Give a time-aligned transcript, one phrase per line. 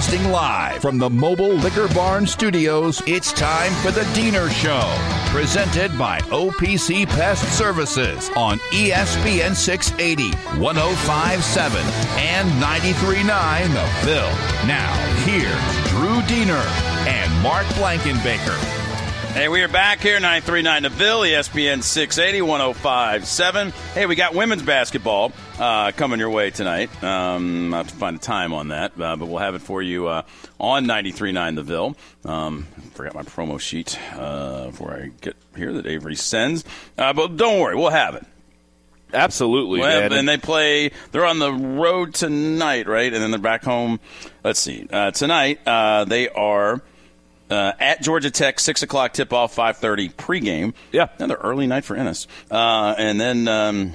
[0.00, 4.80] Broadcasting live from the Mobile Liquor Barn Studios, it's time for the Deener Show.
[5.30, 11.82] Presented by OPC Pest Services on ESPN 680, 1057,
[12.16, 14.66] and 939 The Ville.
[14.66, 14.90] Now,
[15.26, 16.64] here's Drew Deener
[17.06, 18.79] and Mark Blankenbaker.
[19.32, 23.70] Hey, we are back here, 939 The Ville, ESPN 680, 1057.
[23.94, 26.90] Hey, we got women's basketball uh, coming your way tonight.
[27.02, 29.80] Um, I'll have to find a time on that, uh, but we'll have it for
[29.82, 30.22] you uh,
[30.58, 31.96] on 939 The Ville.
[32.24, 36.64] Um, forgot my promo sheet uh, before I get here that Avery sends.
[36.98, 38.26] Uh, but don't worry, we'll have it.
[39.14, 40.90] Absolutely, Well, and they play.
[41.12, 43.12] They're on the road tonight, right?
[43.12, 44.00] And then they're back home.
[44.44, 44.86] Let's see.
[44.90, 46.82] Uh, tonight uh, they are
[47.50, 50.74] uh, at Georgia Tech, six o'clock tip off, five thirty pregame.
[50.92, 51.08] Yeah.
[51.18, 52.26] another early night for Ennis.
[52.50, 53.92] Uh, and then um,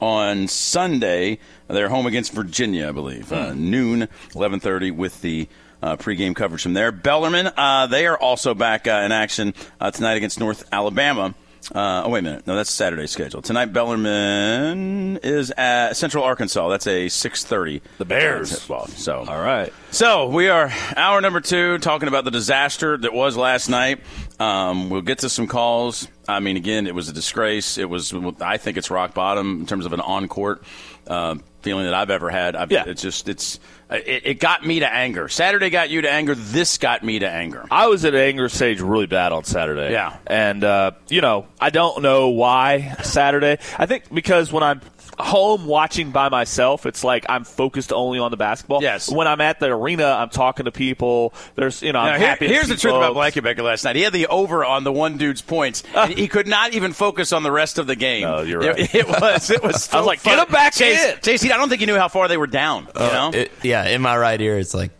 [0.00, 5.48] on Sunday they're home against Virginia, I believe, uh, noon, eleven thirty with the.
[5.80, 6.90] Uh, pregame coverage from there.
[6.90, 11.36] Bellarmine, uh, they are also back uh, in action uh, tonight against North Alabama.
[11.74, 13.42] Uh, oh wait a minute, no, that's Saturday's schedule.
[13.42, 16.68] Tonight, Bellarmine is at Central Arkansas.
[16.68, 17.82] That's a six thirty.
[17.98, 18.66] The Bears.
[18.66, 18.86] Ball.
[18.88, 19.72] So All right.
[19.90, 24.00] so we are hour number two talking about the disaster that was last night.
[24.40, 26.08] Um, we'll get to some calls.
[26.26, 27.76] I mean, again, it was a disgrace.
[27.78, 28.14] It was.
[28.40, 30.62] I think it's rock bottom in terms of an on court
[31.06, 32.56] uh, feeling that I've ever had.
[32.56, 32.84] I've, Yeah.
[32.86, 33.58] It's just it's
[33.90, 35.28] it, it got me to anger.
[35.28, 36.34] Saturday got you to anger.
[36.34, 37.66] This got me to anger.
[37.70, 39.92] I was at anger stage really bad on Saturday.
[39.92, 40.16] Yeah.
[40.26, 43.58] And, uh, you know, I don't know why Saturday.
[43.78, 44.80] I think because when I'm
[45.18, 48.82] home watching by myself, it's like I'm focused only on the basketball.
[48.82, 49.10] Yes.
[49.10, 51.34] When I'm at the arena, I'm talking to people.
[51.54, 52.46] There's, you know, I'm Now, here- happy.
[52.48, 53.36] to here's see the truth about folks.
[53.36, 53.96] Blankenbaker last night.
[53.96, 55.82] He had the over on the one dude's points.
[55.94, 58.22] and he could not even focus on the rest of the game.
[58.22, 58.94] No, you're right.
[58.94, 59.50] It, was.
[59.50, 59.88] It was.
[59.92, 60.46] I was so like, get fun.
[60.46, 61.16] him back Chase, in.
[61.18, 62.84] JC, I don't think he knew how far they were down.
[62.84, 63.30] You uh, know.
[63.38, 64.90] It- yeah, in my right ear, it's like,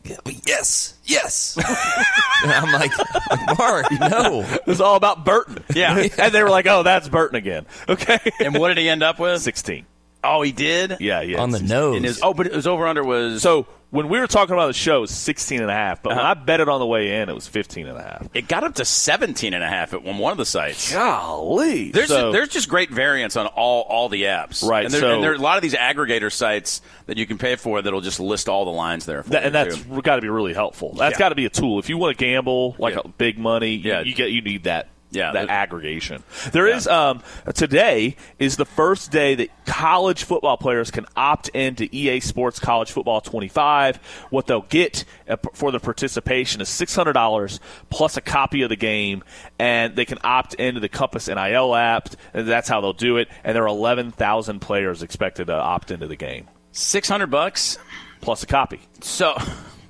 [0.47, 1.57] yes, yes.
[2.45, 2.93] I'm like,
[3.59, 4.45] Mark, no.
[4.67, 5.63] It's all about Burton.
[5.75, 6.07] Yeah.
[6.19, 7.67] and they were like, oh, that's Burton again.
[7.89, 8.19] Okay.
[8.41, 9.41] and what did he end up with?
[9.43, 9.87] 16.
[10.25, 10.97] Oh, he did.
[11.01, 11.41] Yeah, yeah.
[11.41, 11.77] On the 16.
[11.79, 11.97] nose.
[11.97, 14.73] And his, oh, but his over under was So when we were talking about the
[14.73, 16.03] show, it was 16 and a half.
[16.03, 16.21] But Uh-huh.
[16.23, 18.27] I bet it on the way in, it was 15 and a half.
[18.35, 20.93] it got up to 17 and a half at one, one of the sites.
[20.93, 21.91] Golly.
[21.93, 25.15] There's So- there's just great variance on all all the apps, Right, And there, so-
[25.15, 28.01] and there are a lot of these aggregator sites that you can pay for that'll
[28.01, 29.23] just list all the lines there.
[29.23, 30.03] For That, you, and that's too.
[30.03, 30.95] got to be really helpful.
[30.99, 31.19] That's Yeah.
[31.19, 33.03] got to be a tool if you want to gamble like Yeah.
[33.17, 33.71] big money.
[33.71, 34.01] You, Yeah.
[34.01, 34.89] you get you need that.
[35.11, 36.23] Yeah, that aggregation.
[36.53, 36.77] There Yeah.
[36.77, 37.23] is um,
[37.55, 42.93] today is the first day that college football players can opt into EA Sports College
[42.93, 43.97] Football 25.
[44.31, 47.59] What they'll get uh, for the participation is six hundred dollars
[47.89, 49.25] plus a copy of the game,
[49.59, 52.11] and they can opt into the Compass NIL app.
[52.35, 53.29] And that's how they'll do it.
[53.45, 57.79] And there are eleven thousand players expected to opt into the game six hundred bucks.
[58.21, 58.81] plus a copy.
[59.01, 59.35] So,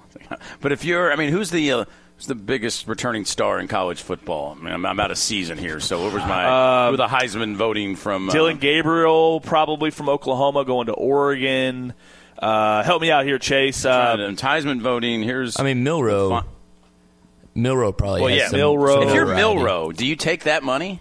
[0.61, 1.85] but if you're, I mean, who's the uh,
[2.19, 4.57] who's the biggest returning star in college football?
[4.59, 7.57] I mean, I'm, I'm out of season here, so what was my who the Heisman
[7.57, 8.29] voting from?
[8.29, 11.95] uh, Dillon Gabriel, probably from Oklahoma, going to Oregon.
[12.39, 13.85] Uh, help me out here, Chase.
[13.85, 15.23] uh, Uh, Heisman voting.
[15.23, 16.29] Here's I mean, Milroe.
[16.31, 16.45] Fun-
[17.55, 19.01] Milroe probably well, has yeah, some, Milroe.
[19.01, 19.35] some If you're.
[19.35, 21.01] Milroe, do you take that money?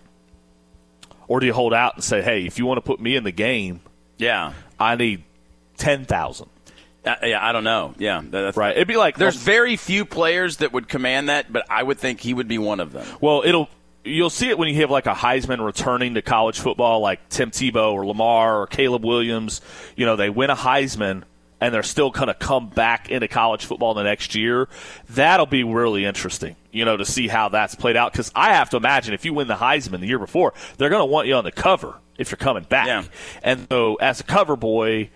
[1.30, 3.25] or do you hold out and say, "Hey, if you want to put me in
[3.25, 3.81] the game,
[4.18, 5.24] Yeah, I need
[5.75, 6.48] ten thousand.
[7.13, 7.45] Uh, yeah.
[7.45, 7.94] I don't know.
[7.98, 8.75] Yeah, that's Right?
[8.75, 12.19] It'd be like There's very few players that would command that, but I would think
[12.19, 13.06] he would be one of them.
[13.21, 13.69] well, it'll
[14.04, 17.51] you'll see it when you have like a Heisman returning to college football, like Tim
[17.51, 19.62] Tebow or Lamar or Caleb Williams.
[19.95, 21.24] You know, they win a Heisman.
[21.59, 24.69] And they're still going to come back into college football the next year.
[25.10, 28.12] That'll be really interesting, you know, to see how that's played out.
[28.12, 31.01] Because I have to imagine if you win the Heisman the year before, they're going
[31.01, 32.86] to want you on the cover if you're coming back.
[32.86, 33.03] Yeah.
[33.42, 35.10] And so, as a cover boy,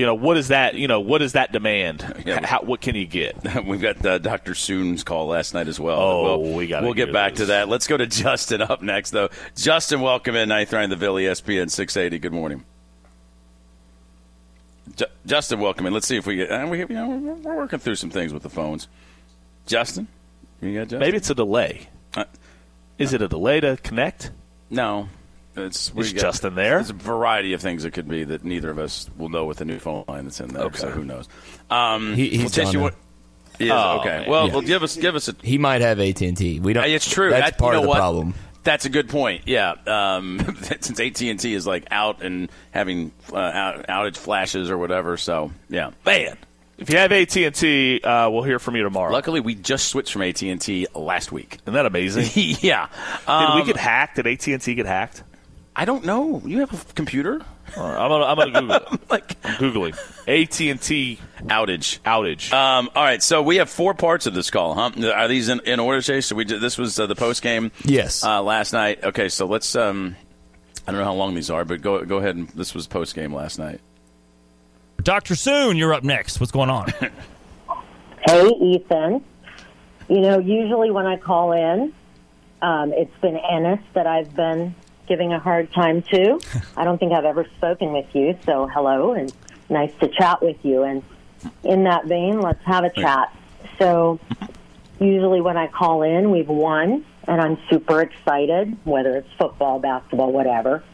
[0.00, 0.76] you know, what is that?
[0.76, 2.00] You know, what is that demand?
[2.24, 2.46] Yeah.
[2.46, 3.36] How, what can you get?
[3.66, 4.54] We've got uh, Dr.
[4.54, 6.00] Soon's call last night as well.
[6.00, 7.68] Oh, we'll, we gotta We'll get back to that.
[7.68, 9.28] Let's go to Justin up next, though.
[9.56, 12.18] Justin, welcome in ninth round the Ville ESPN 680.
[12.18, 12.64] Good morning.
[14.96, 15.92] Ju- Justin, welcome in.
[15.92, 16.50] Let's see if we get.
[16.50, 18.88] Uh, we, you know, we're, we're working through some things with the phones.
[19.66, 20.08] Justin,
[20.62, 21.00] you got Justin?
[21.00, 21.88] Maybe it's a delay.
[22.14, 22.24] Uh,
[22.98, 24.30] Is it a delay to connect?
[24.70, 25.08] no.
[25.60, 26.76] It's we Is got- Justin there?
[26.76, 29.58] There's a variety of things it could be that neither of us will know with
[29.58, 30.64] the new phone line that's in there.
[30.64, 30.78] Okay.
[30.78, 31.28] So who knows?
[31.70, 32.82] Um, He- he's well, Tish, on you it.
[32.82, 32.94] want-
[33.58, 33.70] He?
[33.70, 34.24] Oh, okay.
[34.28, 34.52] Well, Yeah.
[34.52, 36.60] well, give us give us a He might have AT and T.
[36.60, 36.84] We don't.
[36.84, 37.30] It's true.
[37.30, 37.96] That's That- part you know of the what?
[37.98, 38.34] problem.
[38.62, 39.42] That's a good point.
[39.46, 40.38] Yeah, um,
[40.80, 45.16] since AT and T is like out and having uh, out, outage flashes or whatever.
[45.16, 46.36] So yeah, Man,
[46.76, 49.12] if you have AT and T, uh, we'll hear from you tomorrow.
[49.12, 51.56] luckily we just switched from AT and T last week.
[51.64, 52.26] Isn't that amazing?
[52.60, 52.88] Yeah,
[53.26, 54.16] um, we get hacked?
[54.16, 55.22] Did AT and T get hacked?
[55.74, 56.42] I don't know.
[56.44, 57.40] You have a computer?
[57.76, 59.00] Uh, I'm gonna, I'm gonna Google it.
[59.10, 59.96] like I'm googling
[60.26, 62.00] AT and T outage.
[62.00, 62.52] outage.
[62.52, 64.90] Um, all right, so we have four parts of this call, huh?
[65.14, 66.26] Are these in, in order, Chase?
[66.26, 67.70] So we did, this was uh, the post game.
[67.84, 68.24] Yes.
[68.24, 69.04] Uh, last night.
[69.04, 69.76] Okay, so let's.
[69.76, 70.16] Um,
[70.86, 73.14] I don't know how long these are, but go go ahead and this was post
[73.14, 73.80] game last night.
[75.02, 75.34] Dr.
[75.36, 76.40] Soon, you're up next.
[76.40, 76.92] What's going on?
[78.26, 79.24] Hey, Ethan.
[80.08, 81.92] You know, usually when I call in,
[82.60, 84.74] um, it's been Ennis that I've been
[85.10, 86.40] giving a hard time to.
[86.76, 89.30] I don't think I've ever spoken with you, so hello and
[89.68, 90.84] nice to chat with you.
[90.84, 91.02] And
[91.64, 93.36] in that vein, let's have a chat.
[93.78, 94.20] So,
[95.00, 100.30] usually when I call in, we've won, and I'm super excited, whether it's football, basketball,
[100.30, 100.84] whatever.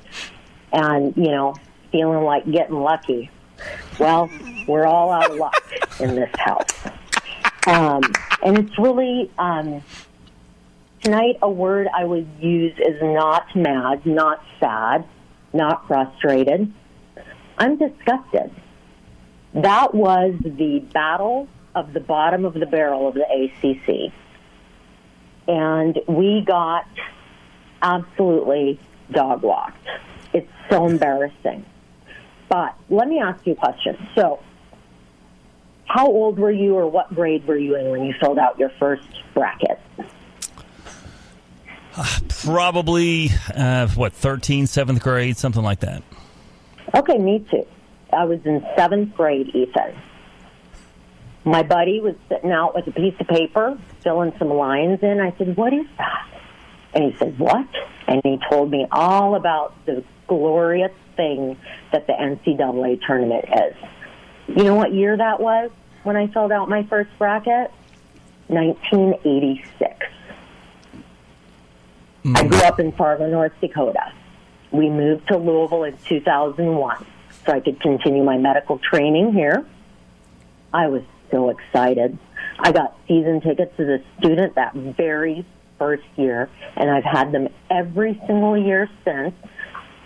[0.72, 1.54] And, you know,
[1.92, 3.30] feeling like getting lucky.
[3.98, 4.30] Well,
[4.66, 6.68] we're all out of luck in this house.
[7.66, 8.02] Um,
[8.42, 9.82] and it's really, um,
[11.06, 15.04] tonight a word I would use is not mad, not sad,
[15.52, 16.72] not frustrated.
[17.56, 18.50] I'm disgusted.
[19.54, 24.12] That was the battle of the bottom of the barrel of the ACC.
[25.46, 26.88] And we got
[27.80, 28.80] absolutely
[29.12, 29.86] dog walked.
[30.32, 31.64] It's so embarrassing.
[32.48, 33.96] But let me ask you a question.
[34.16, 34.40] So,
[35.84, 38.70] how old were you or what grade were you in when you filled out your
[38.80, 39.78] first bracket?
[42.44, 46.02] Probably, uh, what, 13, seventh grade, something like that.
[46.94, 47.66] Okay, me too.
[48.12, 49.94] I was in seventh grade, Ethan.
[51.44, 55.20] My buddy was sitting out with a piece of paper, filling some lines in.
[55.20, 56.28] I said, What is that?
[56.94, 57.68] And he said, What?
[58.08, 61.56] And he told me all about the glorious thing
[61.92, 63.76] that the NCAA tournament is.
[64.48, 65.70] You know what year that was
[66.02, 67.70] when I filled out my first bracket?
[68.48, 70.06] 1986.
[72.34, 72.66] I grew mm-hmm.
[72.66, 74.12] up in Fargo, North Dakota.
[74.72, 77.06] We moved to Louisville in 2001
[77.44, 79.64] so I could continue my medical training here.
[80.74, 82.18] I was so excited.
[82.58, 85.44] I got season tickets as a student that very
[85.78, 89.34] first year, and I've had them every single year since.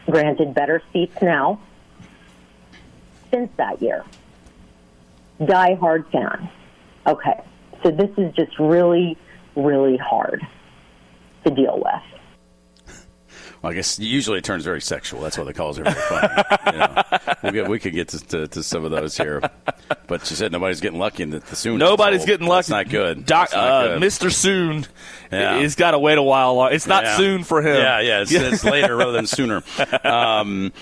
[0.04, 1.58] Granted, better seats now.
[3.30, 4.04] Since that year.
[5.42, 6.50] Die hard fan.
[7.06, 7.40] Okay,
[7.82, 9.16] so this is just really,
[9.56, 10.46] really hard
[11.54, 12.19] to deal with.
[13.62, 15.20] Well, I guess usually it turns very sexual.
[15.20, 16.30] That's why the calls are very fun.
[16.72, 17.02] you know,
[17.42, 19.42] we'll get, we could get to, to, to some of those here,
[20.06, 21.78] but she said nobody's getting lucky in the, the soon.
[21.78, 22.58] Nobody's getting lucky.
[22.60, 23.26] That's not good.
[23.26, 24.02] Doc, not uh, good.
[24.02, 24.32] Mr.
[24.32, 24.86] Soon
[25.30, 25.58] Yeah.
[25.58, 26.66] has got to wait a while.
[26.68, 27.16] It's not Yeah.
[27.18, 27.76] soon for him.
[27.76, 29.62] Yeah, yeah, it's, it's later rather than sooner.
[30.04, 30.72] Um,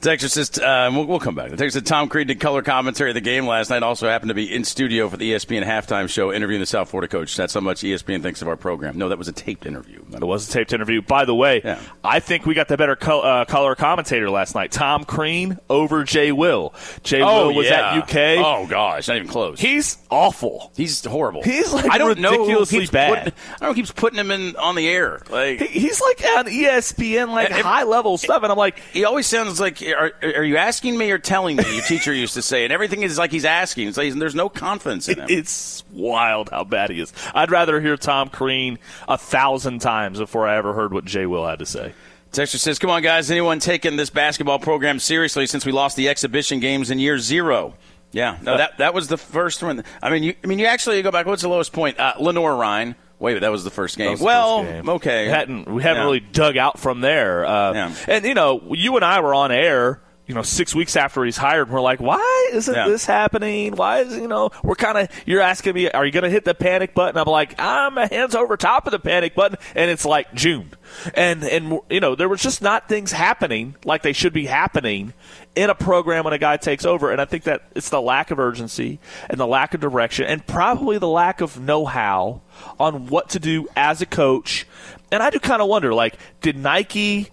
[0.00, 1.50] Texas says, uh, we'll, we'll come back.
[1.50, 3.82] The Texas Tom Crean did color commentary of the game last night.
[3.82, 7.08] Also happened to be in studio for the ESPN halftime show, interviewing the South Florida
[7.10, 7.36] coach.
[7.36, 8.96] That's how much ESPN thinks of our program.
[8.96, 10.04] No, that was a taped interview.
[10.12, 11.02] It was a taped interview.
[11.02, 11.80] By the way, Yeah.
[12.04, 14.72] I think we got the better col- uh, color commentator last night.
[14.72, 16.74] Tom Crean over Jay Will.
[17.02, 17.94] Jay Oh, Will was yeah.
[17.94, 18.16] at UK.
[18.44, 19.60] Oh gosh, not even close.
[19.60, 20.72] He's awful.
[20.76, 21.42] He's horrible.
[21.42, 23.24] He's, like, I don't know who ridiculously bad.
[23.24, 25.20] Putting, I don't know who keeps putting him in on the air.
[25.30, 29.26] Like He- He's like on ESPN, like high level stuff, and I'm like, he always
[29.26, 31.64] sounds like, are, are you asking me or telling me?
[31.74, 33.88] Your teacher used to say, and everything is like he's asking.
[33.88, 35.26] It's like there's no confidence in him.
[35.28, 37.12] it's wild how bad he is.
[37.34, 38.78] I'd rather hear Tom Crean
[39.08, 41.92] a thousand times before I ever heard what Jay Will had to say.
[42.32, 43.30] Texter says, "Come on, guys!
[43.30, 47.74] Anyone taking this basketball program seriously since we lost the exhibition games in year zero?
[48.10, 49.84] Yeah, no, that that was the first one.
[50.02, 51.26] I mean, you, I mean, you actually go back.
[51.26, 51.98] What's the lowest point?
[52.00, 52.94] Uh, Lenoir-Rhyne.
[53.18, 54.18] Wait, that was the first game.
[54.18, 54.88] Well, first game.
[54.88, 56.04] okay, We hadn't we haven't Yeah.
[56.06, 57.44] really dug out from there.
[57.46, 57.94] Uh, Yeah.
[58.08, 60.00] And you know, you and I were on air
[60.32, 62.88] you know, six weeks after he's hired, we're like, why isn't Yeah.
[62.88, 63.76] this happening?
[63.76, 66.46] Why is you know, we're kind of you're asking me, are you going to hit
[66.46, 67.20] the panic button?
[67.20, 70.70] I'm like, I'm a hands over top of the panic button, and it's like June,
[71.14, 75.12] and and you know, there was just not things happening like they should be happening
[75.54, 78.30] in a program when a guy takes over, and I think that it's the lack
[78.30, 82.40] of urgency and the lack of direction, and probably the lack of know-how
[82.80, 84.66] on what to do as a coach.
[85.10, 87.28] And I do kind of wonder, like, did Nike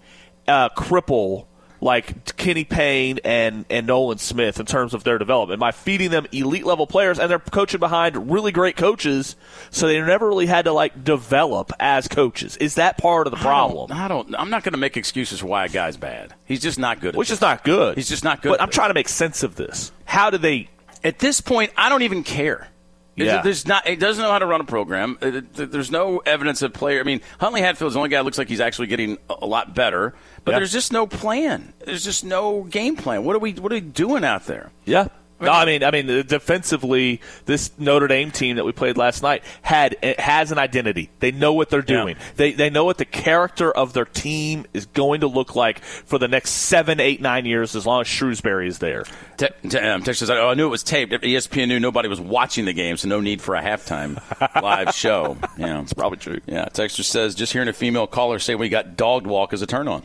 [0.46, 1.46] uh, cripple?
[1.80, 6.26] Like Kenny Payne and, and Nolan Smith in terms of their development by feeding them
[6.32, 9.36] elite level players and they're coaching behind really great coaches,
[9.70, 12.56] so they never really had to like develop as coaches.
[12.58, 13.90] Is that part of the problem?
[13.92, 14.34] I don't.
[14.34, 16.34] I'm not going to make excuses for why a guy's bad.
[16.44, 17.14] He's just not good.
[17.14, 17.38] At Which this.
[17.38, 17.96] is not good.
[17.96, 18.50] He's just not good.
[18.50, 18.76] But I'm this.
[18.76, 19.92] trying to make sense of this.
[20.04, 20.68] How do they?
[21.02, 22.68] At this point, I don't even care.
[23.16, 23.42] Yeah.
[23.42, 23.86] There's not.
[23.86, 25.18] He doesn't know how to run a program.
[25.20, 27.00] There's no evidence of player.
[27.00, 29.74] I mean, Huntley Hatfield's the only guy that looks like he's actually getting a lot
[29.74, 30.14] better.
[30.44, 30.58] But Yeah.
[30.58, 31.72] there's just no plan.
[31.84, 33.24] There's just no game plan.
[33.24, 33.52] What are we?
[33.52, 34.70] What are we doing out there?
[34.84, 35.08] Yeah.
[35.42, 39.42] No, I mean, I mean, defensively, this Notre Dame team that we played last night
[39.62, 41.08] had has an identity.
[41.20, 42.16] They know what they're doing.
[42.36, 46.18] They they know what the character of their team is going to look like for
[46.18, 49.04] the next seven, eight, nine years, as long as Shrewsberry is there.
[49.38, 51.12] Te- te- um, Texas says, "Oh, I knew it was taped.
[51.12, 54.20] ESPN knew nobody was watching the game, so no need for a halftime
[54.62, 56.40] live show." Yeah, it's probably true.
[56.46, 59.66] Yeah, Texas says, "Just hearing a female caller say we got dogged walk as a
[59.66, 60.02] turn on."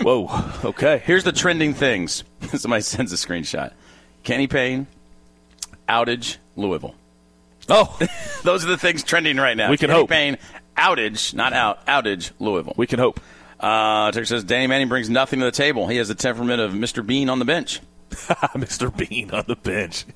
[0.00, 0.28] Whoa.
[0.64, 1.02] Okay.
[1.04, 2.24] Here's the trending things.
[2.54, 3.72] Somebody sends a screenshot.
[4.22, 4.86] Kenny Payne,
[5.88, 6.94] outage, Louisville.
[7.68, 7.96] Oh,
[8.44, 9.70] Those are the things trending right now.
[9.70, 10.10] We can Kenny hope.
[10.10, 10.38] Payne,
[10.76, 12.74] outage, not out, outage, Louisville.
[12.76, 13.20] we can hope.
[13.60, 15.86] Uh, Texas says Danny Manning brings nothing to the table.
[15.86, 17.06] He has the temperament of Mr.
[17.06, 17.80] Bean on the bench.
[18.56, 18.94] Mr.
[18.96, 20.04] Bean on the bench.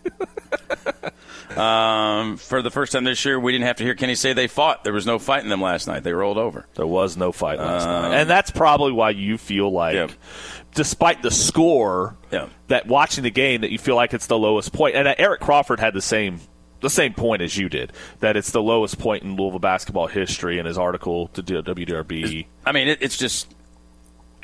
[1.56, 4.46] Um, for the first time this year, we didn't have to hear Kenny say they
[4.48, 4.84] fought.
[4.84, 6.02] There was no fight in them last night.
[6.02, 6.66] They rolled over.
[6.74, 10.08] There was no fight last night, and that's probably why you feel like, Yeah.
[10.74, 12.48] despite the score, Yeah.
[12.68, 14.96] that watching the game that you feel like it's the lowest point.
[14.96, 16.40] And uh, Eric Crawford had the same
[16.80, 20.58] the same point as you did that it's the lowest point in Louisville basketball history
[20.58, 22.46] in his article to WDRB.
[22.66, 23.54] I mean, it, it's just.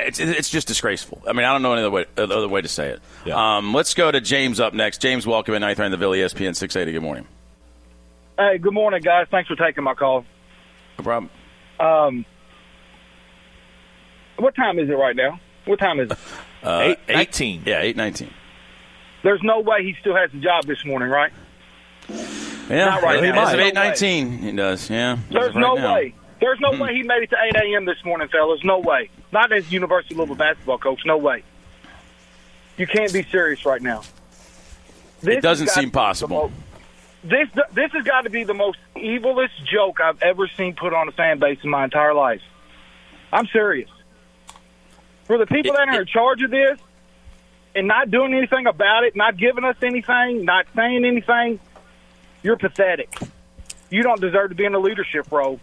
[0.06, 1.22] It's, it's just disgraceful.
[1.26, 3.00] I mean, I don't know any other way, other way to say it.
[3.24, 3.56] Yeah.
[3.56, 5.00] Um, let's go to James up next.
[5.00, 6.92] James, welcome in ninth round of the Ville ESPN 680.
[6.92, 7.26] Good morning.
[8.38, 9.26] Hey, good morning, guys.
[9.30, 10.24] Thanks for taking my call.
[10.98, 11.30] No problem.
[11.80, 12.24] Um,
[14.38, 15.40] what time is it right now?
[15.66, 16.18] What time is it?
[16.62, 17.62] Uh, Eight- eight- 19.
[17.66, 18.30] Yeah, eight nineteen.
[19.22, 21.32] There's no way he still has a job this morning, right?
[22.08, 23.42] Yeah, Not right he now.
[23.46, 24.88] As of No eight nineteen, he does.
[24.90, 25.18] Yeah.
[25.30, 25.94] There's right no now.
[25.94, 26.14] way.
[26.42, 26.82] There's no mm-hmm.
[26.82, 27.84] way he made it to 8 a.m.
[27.84, 28.64] this morning, fellas.
[28.64, 29.10] No way.
[29.30, 31.02] Not as University of Louisville basketball coach.
[31.06, 31.44] No way.
[32.76, 34.02] You can't be serious right now.
[35.20, 36.50] This It doesn't seem to be the possible.
[37.22, 41.06] This this has got to be the most evilest joke I've ever seen put on
[41.06, 42.42] a fan base in my entire life.
[43.32, 43.88] I'm serious.
[45.26, 46.76] For the people that are in charge of this
[47.76, 51.60] and not doing anything about it, not giving us anything, not saying anything,
[52.42, 53.16] you're pathetic.
[53.90, 55.60] You don't deserve to be in a leadership role.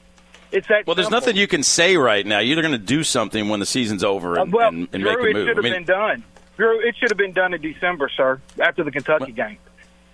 [0.51, 0.88] It's that.
[0.88, 1.20] Well, there's simple.
[1.22, 2.39] nothing you can say right now.
[2.39, 5.24] You're going to do something when the season's over Uh, and, well, and, and Drew,
[5.24, 5.48] make a move.
[5.48, 6.24] it should I have mean, been done.
[6.58, 9.58] Drew, it should have been done in December, sir, after the Kentucky game.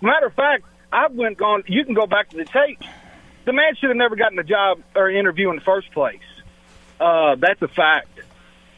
[0.01, 1.63] Matter of fact, I went on.
[1.67, 2.79] You can go back to the tape.
[3.45, 6.19] The man should have never gotten the job or interview in the first place.
[6.99, 8.19] Uh, that's a fact.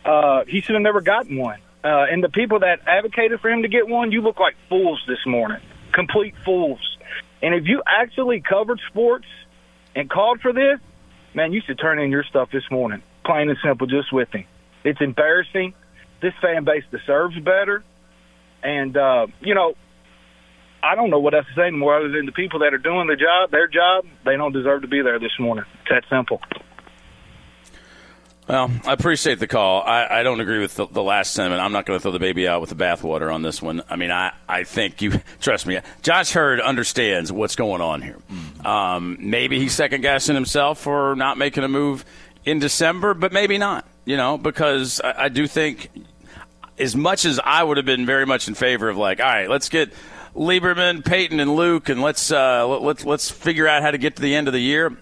[0.06, 1.60] Uh, he should have never gotten one.
[1.84, 5.02] Uh, and the people that advocated for him to get one, you look like fools
[5.08, 5.60] this morning.
[5.94, 6.80] Complete fools.
[7.42, 9.26] And if you actually covered sports
[9.96, 10.80] and called for this,
[11.34, 13.02] man, you should turn in your stuff this morning.
[13.26, 14.46] Plain and simple, just with him.
[14.84, 15.74] It's embarrassing.
[16.22, 17.84] This fan base deserves better.
[18.64, 19.76] And, uh, you know,
[20.82, 23.08] I don't know what else to say anymore other than the people that are doing
[23.08, 25.66] the job, their job, they don't deserve to be there this morning.
[25.82, 26.42] It's that simple.
[28.48, 29.84] Well, I appreciate the call.
[29.84, 31.62] I, I don't agree with the, the last sentiment.
[31.62, 33.84] I'm not going to throw the baby out with the bathwater on this one.
[33.90, 35.80] I mean, I, I think you trust me.
[36.02, 38.18] Josh Heird understands what's going on here.
[38.64, 42.06] Um, maybe he's second guessing himself for not making a move
[42.46, 43.86] in December, but maybe not.
[44.06, 45.90] You know, because I, I do think
[46.78, 49.50] as much as I would have been very much in favor of like, all right,
[49.50, 49.92] let's get
[50.36, 54.16] Lieberman, Peyton, and Luke, and let's uh, let, let's let's figure out how to get
[54.16, 54.96] to the end of the year.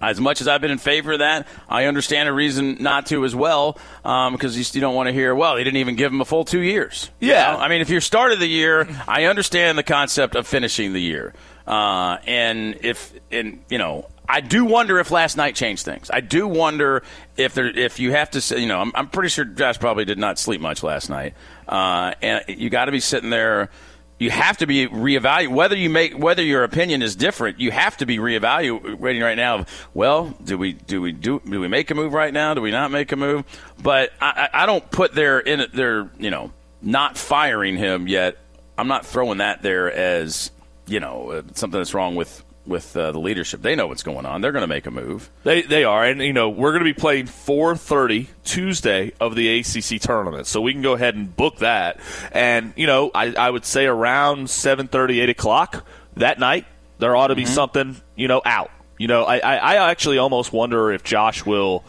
[0.00, 3.24] As much as I've been in favor of that, I understand a reason not to
[3.24, 6.20] as well, because you, you don't want to hear, well, he didn't even give him
[6.20, 7.10] a full two years.
[7.20, 7.52] You Yeah.
[7.52, 7.58] know?
[7.58, 11.00] I mean, if you're start of the year, I understand the concept of finishing the
[11.00, 11.34] year,
[11.66, 16.10] uh, and if and you know, I do wonder if last night changed things.
[16.12, 17.02] I do wonder
[17.36, 20.04] if there if you have to say, you know, I'm, I'm pretty sure Josh probably
[20.04, 21.34] did not sleep much last night,
[21.68, 23.70] uh, and you got to be sitting there
[24.18, 27.60] you have to be reevaluating whether you make whether your opinion is different.
[27.60, 29.66] You have to be reevaluating right now.
[29.92, 32.54] Well, do we do we do do we make a move right now?
[32.54, 33.44] Do we not make a move?
[33.82, 38.38] But I, I don't put their in their you know not firing him yet.
[38.78, 40.50] I'm not throwing that there as
[40.86, 43.62] you know uh, something that's wrong with with uh, the leadership.
[43.62, 44.40] They know what's going on.
[44.40, 45.30] They're going to make a move.
[45.44, 49.58] They they are, and you know we're going to be playing 4:30 Tuesday of the
[49.60, 51.98] ACC tournament, so we can go ahead and book that.
[52.32, 56.64] And you know, I, I would say around 7:30, 8 o'clock that night,
[56.98, 57.52] there ought to be Mm-hmm.
[57.54, 58.70] something you know out.
[58.98, 61.84] You know, I, I I actually almost wonder if Josh will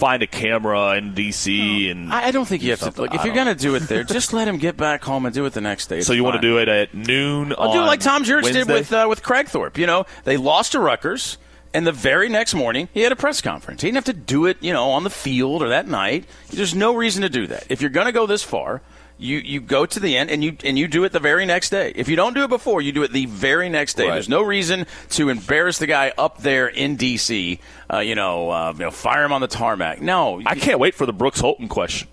[0.00, 2.86] find a camera in DC and I don't think you have to.
[2.86, 3.04] something.
[3.04, 5.34] Look, if you're going to do it there, just let him get back home and
[5.34, 6.00] do it the next day.
[6.00, 7.54] So you want to do it at noon?
[7.56, 9.76] I'll do it like Tom Jurich did with uh, with Kragthorpe.
[9.76, 11.36] You know, they lost to Rutgers,
[11.74, 13.82] and the very next morning he had a press conference.
[13.82, 16.24] He didn't have to do it, you know, on the field or that night.
[16.48, 17.66] There's no reason to do that.
[17.68, 18.80] If you're going to go this far,
[19.20, 21.70] you you go to the end and you and you do it the very next
[21.70, 21.92] day.
[21.94, 24.06] If you don't do it before, you do it the very next day.
[24.06, 24.14] Right.
[24.14, 27.60] There's no reason to embarrass the guy up there in D.C.
[27.92, 30.00] Uh, you know, uh, you know, fire him on the tarmac.
[30.00, 32.08] No, I can't wait for the Brooks Holton question.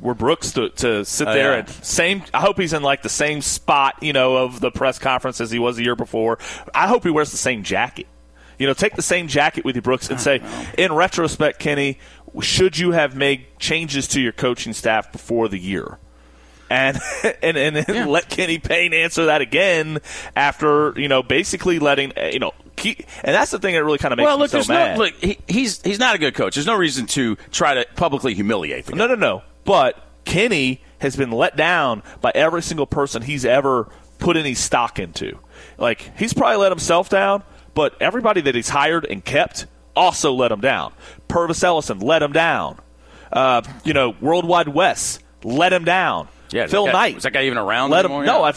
[0.00, 1.58] Where Brooks to, to sit Oh, there yeah.
[1.58, 2.22] and same.
[2.34, 5.50] I hope he's in like the same spot, you know, of the press conference as
[5.50, 6.38] he was the year before.
[6.74, 8.06] I hope he wears the same jacket.
[8.58, 10.40] You know, take the same jacket with you, Brooks, and say,
[10.78, 11.98] in retrospect, Kenny,
[12.40, 15.98] should you have made changes to your coaching staff before the year?
[16.68, 16.98] And
[17.42, 20.00] and and, then let Kenny Payne answer that again
[20.34, 23.98] after you know basically letting uh, you know keep, and that's the thing that really
[23.98, 24.98] kind of makes well, me look, so mad.
[24.98, 25.14] no look.
[25.14, 26.54] He, he's he's not a good coach.
[26.54, 28.98] There's no reason to try to publicly humiliate the guy.
[28.98, 29.42] No, no, no.
[29.64, 34.98] But Kenny has been let down by every single person he's ever put any stock
[34.98, 35.38] into.
[35.78, 37.42] Like he's probably let himself down,
[37.74, 40.92] but everybody that he's hired and kept also let him down.
[41.28, 42.78] Pervis Ellison let him down.
[43.32, 46.28] Uh, you know, World Wide Wes let him down.
[46.50, 48.22] Yeah, Phil that guy- Knight Was that guy even around Let anymore?
[48.22, 48.26] him.
[48.26, 48.52] No, Yeah.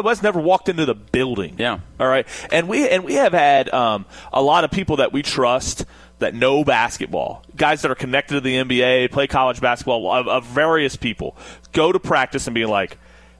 [0.00, 1.56] I've, West never walked into the building.
[1.58, 1.78] Yeah.
[2.00, 5.22] All right, and we and we have had um, a lot of people that we
[5.22, 5.84] trust
[6.18, 10.44] that know basketball, guys that are connected to the NBA, play college basketball, of, of
[10.46, 11.36] various people,
[11.72, 12.96] go to practice and be like,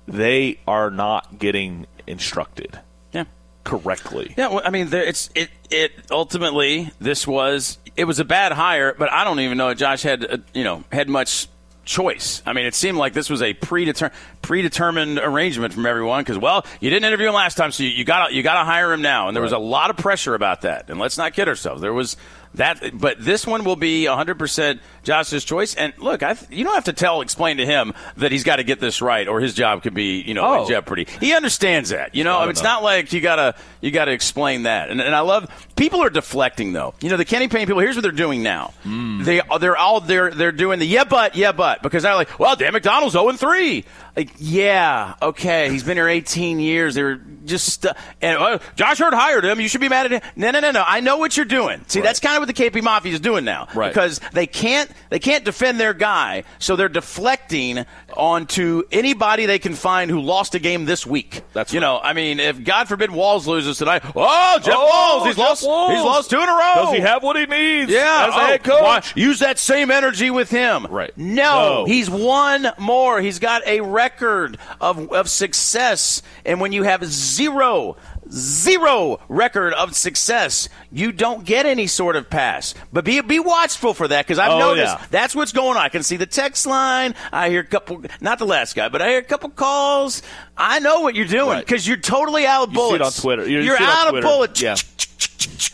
[0.08, 2.80] they are not getting instructed
[3.12, 3.24] Yeah.
[3.62, 4.34] correctly.
[4.36, 5.50] Yeah, well, I mean, there, it's it.
[5.70, 9.78] It ultimately this was it was a bad hire, but I don't even know if
[9.78, 11.46] Josh had uh, you know had much
[11.84, 12.42] choice.
[12.46, 16.64] I mean, it seemed like this was a predeter- predetermined arrangement from everyone because well,
[16.80, 19.02] you didn't interview him last time, so you, you got you got to hire him
[19.02, 20.90] now, and there was a lot of pressure about that.
[20.90, 22.16] And let's not kid ourselves, there was.
[22.56, 25.74] That, but this one will be 100% Josh's choice.
[25.74, 28.64] And look, I, you don't have to tell, explain to him that he's got to
[28.64, 30.62] get this right, or his job could be, you know, Oh.
[30.62, 31.06] in jeopardy.
[31.18, 32.14] He understands that.
[32.14, 34.90] You know, I mean, it's not like you gotta you gotta explain that.
[34.90, 36.92] And, and I love people are deflecting though.
[37.00, 37.80] You know, the Kenny Payne people.
[37.80, 38.74] Here's what they're doing now.
[38.84, 42.54] They they're all they're they're doing the yeah but yeah but because they're like, well,
[42.56, 43.84] Dan McDonnell's 0 and 3.
[44.14, 46.94] Like, yeah, okay, he's been here 18 years.
[46.96, 49.58] They were just stu- and uh, Josh Heird hired him.
[49.58, 50.30] You should be mad at him.
[50.36, 50.84] No, no, no, no.
[50.86, 51.82] I know what you're doing.
[51.88, 53.68] See, that's kind of what the KP Mafia is doing now.
[53.74, 53.88] Right.
[53.88, 57.84] Because they can't they can't defend their guy, so they're deflecting
[58.16, 61.42] onto anybody they can find who lost a game this week.
[61.52, 61.86] That's you right.
[61.86, 65.44] know, I mean, if God forbid Walz loses tonight, oh Jeff Oh, Walz, he's Jeff
[65.48, 65.92] lost Walz.
[65.94, 66.72] he's lost two in a row.
[66.84, 67.90] Does he have what he needs?
[67.90, 68.82] yeah, as a oh, head coach.
[68.82, 70.86] why- use that same energy with him.
[70.90, 71.16] Right.
[71.16, 71.84] No, No.
[71.86, 73.20] he's won more.
[73.20, 76.22] He's got a record of, of success.
[76.44, 77.96] And when you have zero,
[78.32, 82.74] zero record of success, you don't get any sort of pass.
[82.92, 85.06] But be be watchful for that because I've Oh, noticed yeah.
[85.10, 85.82] that's what's going on.
[85.84, 87.14] I can see the text line.
[87.32, 90.22] I hear a couple, not the last guy, but I hear a couple calls.
[90.56, 91.64] I know what you're doing Right.
[91.66, 92.92] because you're totally out of bullets.
[92.92, 93.48] You see it on Twitter.
[93.50, 94.60] You- you You're on out of bullets.
[94.60, 94.74] Yeah.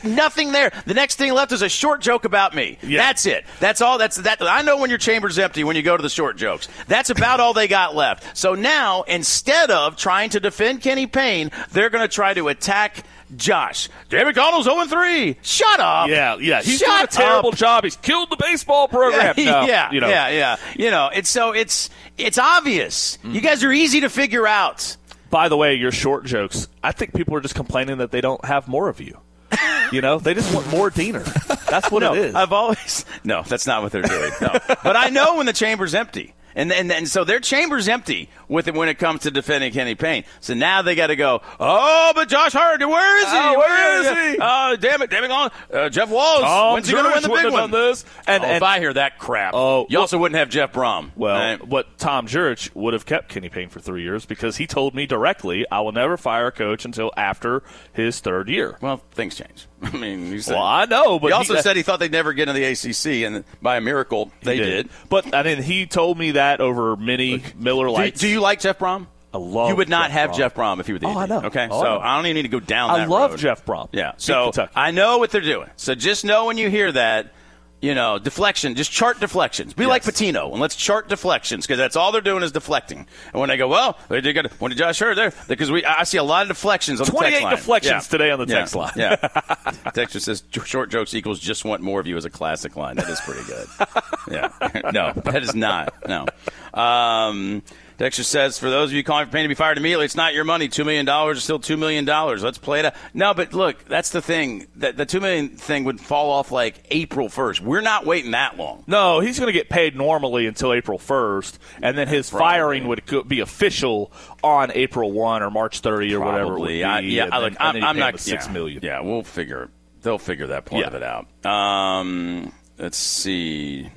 [0.04, 0.72] Nothing there.
[0.86, 2.78] The next thing left is a short joke about me.
[2.82, 2.98] Yeah.
[2.98, 3.44] That's it.
[3.60, 3.98] That's all.
[3.98, 4.40] That's that.
[4.42, 6.68] I know when your chamber's empty when you go to the short jokes.
[6.86, 8.36] That's about all they got left.
[8.36, 13.04] So now, instead of trying to defend Kenny Payne, they're going to try to attack
[13.36, 13.88] Josh.
[14.08, 15.36] Jay McDonnell's 0 3.
[15.42, 16.08] Shut up.
[16.08, 16.62] Yeah, yeah.
[16.62, 17.56] He's Shut doing a terrible up.
[17.56, 17.84] job.
[17.84, 19.34] He's killed the baseball program.
[19.36, 20.08] No, yeah, you know.
[20.08, 20.56] yeah, yeah.
[20.76, 23.18] You know, it's so it's it's obvious.
[23.22, 23.34] Mm.
[23.34, 24.96] You guys are easy to figure out.
[25.30, 26.68] By the way, your short jokes.
[26.82, 29.18] I think people are just complaining that they don't have more of you.
[29.90, 31.24] You know, they just want more Deener.
[31.64, 32.34] That's what no, it is.
[32.34, 33.42] I've always no.
[33.42, 34.32] That's not what they're doing.
[34.38, 38.28] No, but I know when the chamber's empty, and and, and so their chamber's empty
[38.48, 40.24] with it when it comes to defending Kenny Payne.
[40.40, 41.40] So now they got to go.
[41.58, 43.38] Oh, but Josh Heird, where is he?
[43.38, 44.38] Oh, where is he?
[44.40, 46.42] Oh, damn it, damn it, on uh, Jeff Walz.
[46.42, 47.70] Tom When's he going to win the big one?
[47.70, 48.04] this.
[48.26, 50.72] And- oh, and- if I hear that crap, Oh, you well- also wouldn't have Jeff
[50.72, 51.10] Brohm.
[51.16, 51.66] Well, right?
[51.66, 55.06] what Tom Jurich would have kept Kenny Payne for three years because he told me
[55.06, 58.76] directly, I will never fire a coach until after his third year.
[58.80, 59.66] well, things change.
[59.82, 62.10] I mean, you said, Well, I know, but he also he- said he thought they'd
[62.10, 64.88] never get into the ACC, and by a miracle, they He did.
[65.08, 68.20] But I mean, he told me that over many Miller Do, Lights.
[68.20, 69.06] do you like Jeff Brohm?
[69.32, 70.36] I love you would not Jeff have Brohm.
[70.36, 71.42] Jeff Brohm if you were the Oh, I know.
[71.42, 71.98] Okay, Oh, I so know.
[72.00, 72.90] I don't even need to go down.
[72.90, 73.40] I that love road.
[73.40, 73.88] Jeff Brohm.
[73.92, 75.68] Yeah, so I know what they're doing.
[75.76, 77.32] So just know when you hear that,
[77.80, 78.74] you know, deflection.
[78.74, 79.72] Just chart deflections.
[79.74, 83.06] Be like Pitino and let's chart deflections because that's all they're doing is deflecting.
[83.32, 84.46] And when they go, well, they did good.
[84.58, 85.32] When did Josh Heird there?
[85.46, 88.10] Because we, I see a lot of deflections on the text 28 deflections Yeah.
[88.10, 88.58] today on the Yeah.
[88.58, 88.92] text line.
[88.96, 89.16] Yeah.
[89.94, 92.96] Texture says short jokes equals just want more of you as a classic line.
[92.96, 93.66] That is pretty good.
[94.30, 94.90] yeah.
[94.92, 95.94] No, that is not.
[96.08, 96.26] No.
[96.74, 97.62] Um,
[97.98, 100.32] Dexter says, for those of you calling for Payne to be fired immediately, it's not
[100.32, 100.68] your money.
[100.68, 101.06] $2 million
[101.36, 102.06] is still $2 million.
[102.06, 102.94] Let's play it out.
[103.12, 104.68] No, but look, that's the thing.
[104.76, 107.60] That the 2 million thing would fall off like April 1st.
[107.60, 108.84] We're not waiting that long.
[108.86, 112.44] No, he's going to get paid normally until April 1st, and then his Probably.
[112.46, 114.12] firing would be official
[114.44, 116.84] on April 1 or March 30 or whatever it Probably.
[116.84, 118.52] I, yeah, I- then- look, and I'm, I'm not six yeah.
[118.52, 118.80] million.
[118.80, 119.70] Yeah, we'll figure.
[120.02, 120.86] They'll figure that part Yeah.
[120.86, 121.26] of it out.
[121.44, 123.90] Um, let's see.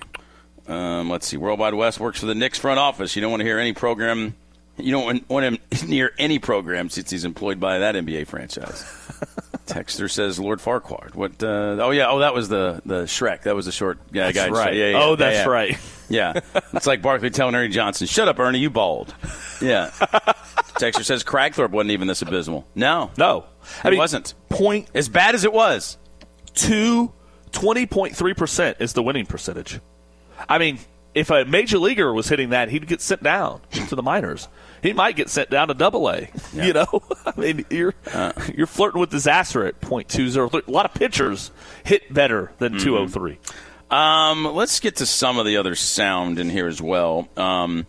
[0.71, 1.37] Um, let's see.
[1.37, 3.15] World Wide Wes works for the Knicks front office.
[3.15, 4.35] You don't want to hear any program.
[4.77, 5.57] You don't want- him
[5.87, 8.83] near any program since he's employed by that NBA franchise.
[9.67, 11.13] Texter says Lord Farquaad.
[11.15, 11.41] What?
[11.43, 12.09] Uh, oh yeah.
[12.09, 13.43] Oh, that was the the Shrek.
[13.43, 14.31] That was the short guy.
[14.31, 14.73] That's guy right.
[14.75, 15.45] Yeah, yeah, Oh, yeah, that's yeah.
[15.47, 15.77] right.
[16.11, 16.41] Yeah.
[16.73, 18.59] It's like Barkley telling Ernie Johnson, "Shut up, Ernie.
[18.59, 19.15] You bald."
[19.61, 19.91] Yeah.
[20.75, 22.67] Texter says Kragthorpe wasn't even this abysmal.
[22.75, 23.11] No.
[23.17, 23.45] No.
[23.81, 24.33] I It mean, wasn't.
[24.49, 25.97] Point As bad as it was.
[26.53, 27.13] two,
[27.53, 29.79] 20.3% is the winning percentage.
[30.49, 30.79] I mean,
[31.13, 34.47] if a major leaguer was hitting that, he'd get sent down to the minors.
[34.81, 36.29] He might get sent down to double A.
[36.53, 38.31] You know, I mean, you're Uh.
[38.55, 40.67] you're flirting with disaster at .203.
[40.67, 41.51] A lot of pitchers
[41.83, 42.83] hit better than Mm-hmm.
[42.83, 43.37] 203.
[43.89, 47.27] Um, let's get to some of the other sound in here as well.
[47.35, 47.85] Um,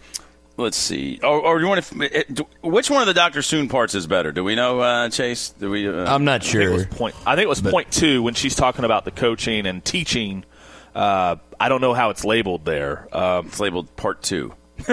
[0.57, 1.21] let's see.
[1.23, 2.47] Or, or you want to?
[2.63, 4.33] Which one of the Doctor Soon parts is better?
[4.33, 5.51] Do we know, uh, Chase?
[5.51, 5.89] Do we?
[5.89, 6.73] Uh, I'm not I think it sure.
[6.73, 7.15] was point.
[7.25, 10.45] I think it was point two when she's talking about the coaching and teaching.
[10.95, 13.09] Uh, I don't know how it's labeled there.
[13.17, 14.53] Um, it's labeled part two.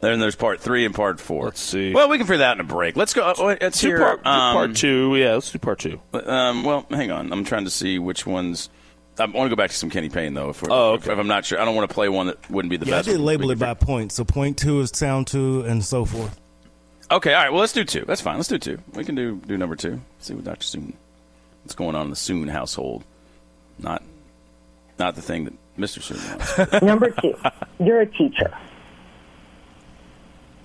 [0.00, 1.46] then there's part three and part four.
[1.46, 1.92] Let's see.
[1.94, 2.96] Well, we can figure that out in a break.
[2.96, 3.22] Let's go.
[3.22, 5.16] uh, Let's do hear part, um, part two.
[5.16, 6.00] Yeah, let's do part two.
[6.12, 7.32] Um, well, hang on.
[7.32, 8.68] I'm trying to see which ones.
[9.18, 10.50] I want to go back to some Kenny Payne though.
[10.50, 11.18] If, we're, Oh, if, okay.
[11.18, 13.02] I'm not sure, I don't want to play one that wouldn't be the Yeah, I
[13.02, 14.12] did label it can by point.
[14.12, 16.38] So point two is sound two, and so forth.
[17.10, 17.50] Okay, all right.
[17.52, 18.04] Well, let's do two.
[18.04, 18.36] That's fine.
[18.36, 18.78] Let's do two.
[18.94, 20.00] We can do do number two.
[20.18, 20.92] See what Doctor Soon,
[21.62, 23.04] what's going on in the Soon household.
[23.78, 24.02] Not,
[24.98, 26.82] not the thing that Mister Soon wants.
[26.82, 27.34] Number two,
[27.78, 28.56] you're a teacher.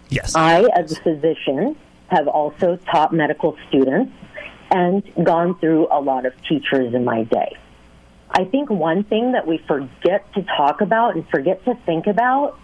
[0.09, 0.35] Yes.
[0.35, 1.75] I, as a physician,
[2.09, 4.11] have also taught medical students
[4.69, 7.57] and gone through a lot of teachers in my day.
[8.29, 12.57] I think one thing that we forget to talk about and forget to think about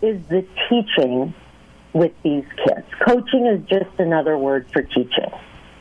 [0.00, 1.34] is the teaching
[1.92, 2.86] with these kids.
[3.06, 5.30] Coaching is just another word for teaching,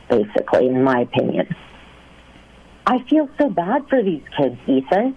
[0.09, 1.55] basically, in my opinion.
[2.91, 5.15] I feel so bad for these kids, Ethan.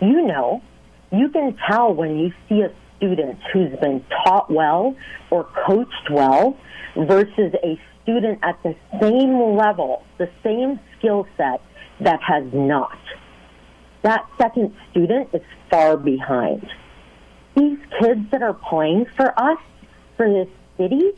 [0.00, 0.62] You know,
[1.10, 4.96] you can tell when you see a student who's been taught well
[5.28, 6.56] or coached well
[6.96, 11.60] versus a student at the same level, the same skill set
[12.00, 12.98] that has not.
[14.00, 16.66] That second student is far behind.
[17.54, 19.58] These kids that are playing for us,
[20.16, 20.48] for this
[20.78, 21.12] city,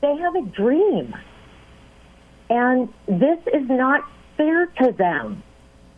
[0.00, 1.14] they have a dream.
[2.48, 4.02] And this is not
[4.36, 5.42] fair to them.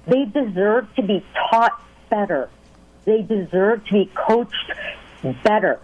[0.07, 2.49] They deserve to be taught better.
[3.05, 4.73] They deserve to be coached
[5.43, 5.81] better.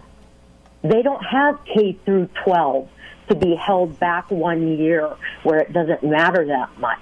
[0.81, 2.89] They don't have K through 12
[3.29, 6.99] to be held back one year where it doesn't matter that much.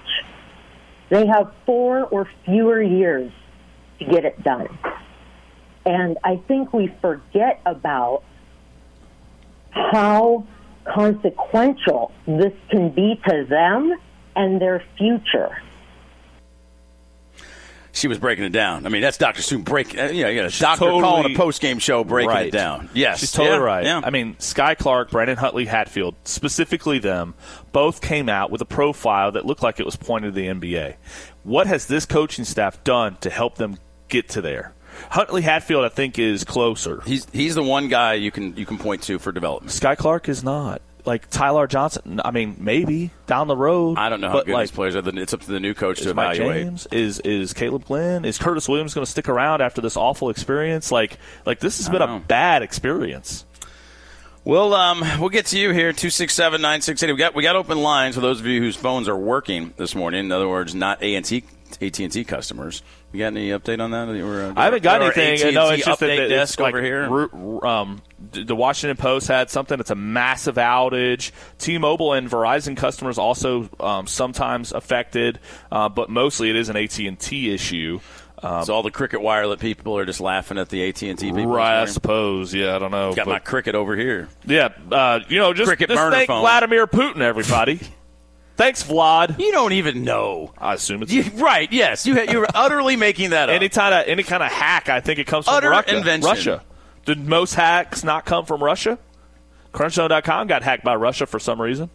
[1.10, 3.32] They have four or fewer years
[4.00, 4.78] to get it done.
[5.86, 8.24] And I think we forget about
[9.72, 10.46] how
[10.86, 13.98] consequential this can be to them
[14.36, 15.62] and their future.
[17.94, 18.86] she was breaking it down.
[18.86, 19.98] I mean, that's Doctor Soon break.
[19.98, 22.48] Uh, you know, you got a doctor totally- calling a post game show breaking right.
[22.48, 22.90] it down.
[22.94, 23.84] Yes, she's totally Yeah, right.
[23.84, 24.02] Yeah.
[24.04, 27.34] I mean, Skyy Clark, Brandon Huntley, Hatfield, specifically them,
[27.74, 30.96] both came out with a profile that looked like it was pointed to the NBA.
[31.44, 34.74] What has this coaching staff done to help them get to there?
[35.10, 37.02] Huntley Hatfield, I think, is closer.
[37.06, 39.72] he's he's the one guy you can you can point to for development.
[39.74, 40.82] Skyy Clark is not.
[41.06, 43.98] Like Ty-Laur Johnson, I mean, maybe down the road.
[43.98, 45.02] I don't know how but good like, these players are.
[45.06, 46.66] It's up to the new coach to evaluate.
[46.66, 46.88] James?
[46.88, 48.26] Is is Caleb Glenn?
[48.26, 50.92] Is Curtis Williams going to stick around after this awful experience?
[50.92, 53.46] Like like this has been a bad experience.
[54.44, 55.94] Well, um, we'll get to you here.
[55.94, 57.12] Two six seven nine six eight.
[57.12, 59.94] We got we got open lines for those of you whose phones are working this
[59.94, 60.26] morning.
[60.26, 61.32] In other words, not AT
[61.80, 62.82] and T customers.
[63.12, 64.08] You got any update on that?
[64.08, 65.34] Or, uh, I haven't got anything.
[65.34, 67.66] AT&T no, it's just that update it's desk like over here.
[67.66, 69.80] um, the Washington Post had something.
[69.80, 71.32] It's a massive outage.
[71.58, 75.40] T-Mobile and Verizon customers also um, sometimes affected,
[75.72, 78.00] uh, but mostly it is an AT and T issue.
[78.42, 81.48] so all the cricket wireless people are just laughing at the AT and T people.
[81.48, 82.54] Right, I suppose.
[82.54, 83.14] Yeah, I don't know.
[83.14, 84.30] Got but- my cricket over here.
[84.46, 86.42] yeah, uh, you know, just, Cricket just thank phone.
[86.42, 87.82] Vladimir Putin, everybody.
[88.58, 89.40] Thanks, Vlad.
[89.40, 90.54] You don't even know.
[90.58, 91.72] I assume it's You, right?
[91.72, 93.56] Yes, you you're utterly making that up.
[93.56, 94.88] any kind of any kind of hack.
[94.90, 95.98] I think it comes from Utter Russia.
[95.98, 96.30] invention.
[96.30, 96.64] Russia.
[97.06, 99.00] Did most hacks not come from Russia?
[99.74, 101.90] Crunchzone.com got hacked by Russia for some reason.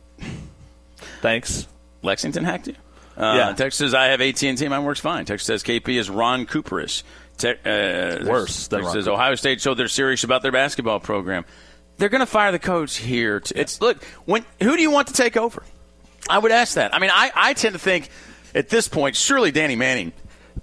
[1.20, 1.66] Thanks.
[2.02, 2.74] Lexington hacked you.
[3.16, 3.52] Uh, Yeah.
[3.54, 4.66] Text says I have AT and T.
[4.68, 5.24] Mine works fine.
[5.24, 7.02] Text says KP is Ron Cooperish.
[7.38, 9.10] Te- uh, Worse Text says Cooper.
[9.14, 11.44] Ohio State showed they're serious about their basketball program.
[11.98, 13.40] They're going to fire the coach here.
[13.40, 15.62] To, It's look when who do you want to take over?
[16.28, 16.94] I would ask that.
[16.94, 18.08] I mean, I, I tend to think
[18.54, 20.12] at this point, surely Danny Manning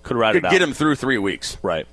[0.04, 0.52] Could write could it out.
[0.52, 1.58] get him through three weeks.
[1.62, 1.86] right.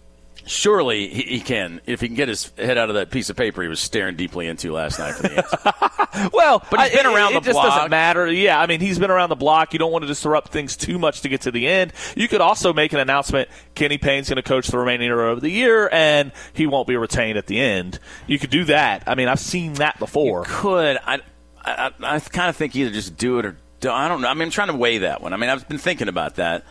[0.46, 3.36] Surely he, he can if he can get his head out of that piece of
[3.36, 6.30] paper he was staring deeply into last night for the answer.
[6.32, 7.66] Well, But he's been it- around it, the just block.
[7.66, 8.26] It just doesn't matter.
[8.32, 9.72] Yeah, I mean, he's been around the block.
[9.74, 11.92] You don't want to disrupt things too much to get to the end.
[12.16, 15.50] You could also make an announcement: Kenny Payne's going to coach the remainder of the
[15.50, 18.00] year, and he won't be retained at the end.
[18.26, 19.04] You could do that.
[19.06, 20.44] I mean, I've seen that before.
[20.48, 21.20] could I?
[21.64, 23.94] I, I kind of think either just do it or don't.
[23.94, 24.28] I don't know.
[24.28, 25.32] I mean, I'm trying to weigh that one.
[25.32, 26.64] I mean, I've been thinking about that.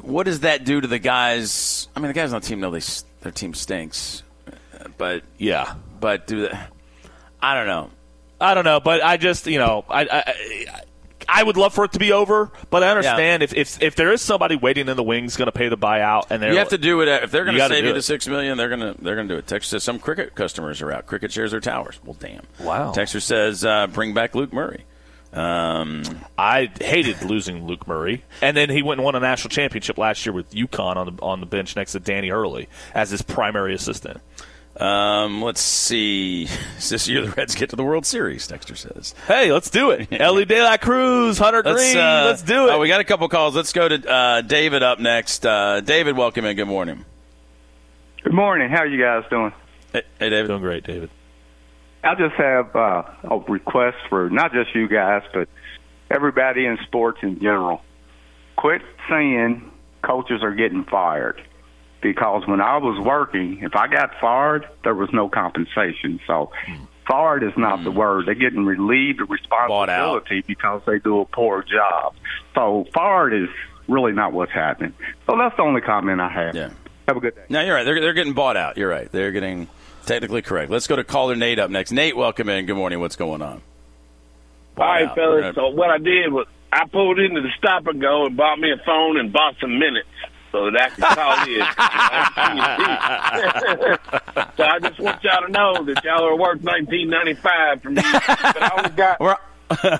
[0.00, 1.88] What does that do to the guys?
[1.96, 2.82] I mean, the guys on the team know they
[3.20, 4.22] their team stinks,
[4.98, 6.72] but Yeah, but do that?
[7.40, 7.90] I don't know.
[8.40, 10.02] I don't know, but I just you know I.
[10.02, 10.82] I
[11.28, 14.12] I- would love for it to be over, but I understand if, if if there
[14.12, 16.78] is somebody waiting in the wings going to pay the buyout, and You have to
[16.78, 18.58] do it if they're going to save you the six million.
[18.58, 19.46] They're going to they're going to do it.
[19.46, 21.06] Texas says some cricket customers are out.
[21.06, 22.00] Cricket shares their towers.
[22.04, 22.42] Well, damn.
[22.60, 22.92] Wow.
[22.92, 24.84] Texas says uh, bring back Luke Murray.
[25.32, 26.02] Um,
[26.38, 30.24] I hated losing Luke Murray, and then he went and won a national championship last
[30.24, 33.74] year with UConn on the on the bench next to Danny Hurley as his primary
[33.74, 34.20] assistant.
[34.78, 36.44] Um, let's see.
[36.78, 38.46] Is this year the Reds get to the World Series?
[38.46, 39.14] Dexter says.
[39.26, 40.08] Hey, let's do it.
[40.20, 42.72] Elly De La Cruz, Hunter Greene, uh, let's do it.
[42.72, 43.56] Oh, we got a couple calls.
[43.56, 45.46] Let's go to uh, David up next.
[45.46, 46.56] Uh, David, welcome in.
[46.56, 47.04] Good morning.
[48.22, 48.68] Good morning.
[48.68, 49.52] How are you guys doing?
[49.92, 50.48] Hey, hey, David.
[50.48, 51.10] Doing great, David.
[52.04, 55.48] I just have uh, a request for not just you guys, but
[56.10, 57.82] everybody in sports in general.
[58.56, 59.70] Quit saying
[60.02, 61.42] coaches are getting fired.
[62.02, 66.20] Because when I was working, if I got fired, there was no compensation.
[66.26, 66.52] So
[67.06, 67.98] fired is not the hmm.
[67.98, 68.26] word.
[68.26, 72.14] They're getting relieved of responsibility because they do a poor job.
[72.54, 73.48] So fired is
[73.88, 74.94] really not what's happening.
[75.26, 76.54] So that's the only comment I have.
[76.54, 76.70] Yeah.
[77.08, 77.44] Have a good day.
[77.48, 77.84] No, you're right.
[77.84, 78.76] They're, they're getting bought out.
[78.76, 79.10] You're right.
[79.10, 79.68] They're getting
[80.06, 80.70] technically correct.
[80.70, 81.92] Let's go to caller Nate up next.
[81.92, 82.66] Nate, welcome in.
[82.66, 83.00] Good morning.
[83.00, 83.62] What's going on?
[84.76, 85.14] All right, out.
[85.14, 85.40] fellas.
[85.42, 88.58] Gonna- So what I did was I pulled into the stop and go and bought
[88.58, 90.08] me a phone and bought some minutes
[90.56, 91.60] so that I could call in.
[94.56, 97.90] so I just want y'all to know that y'all are worth nineteen ninety five for
[97.90, 98.02] me.
[98.02, 99.36] But I only got We're,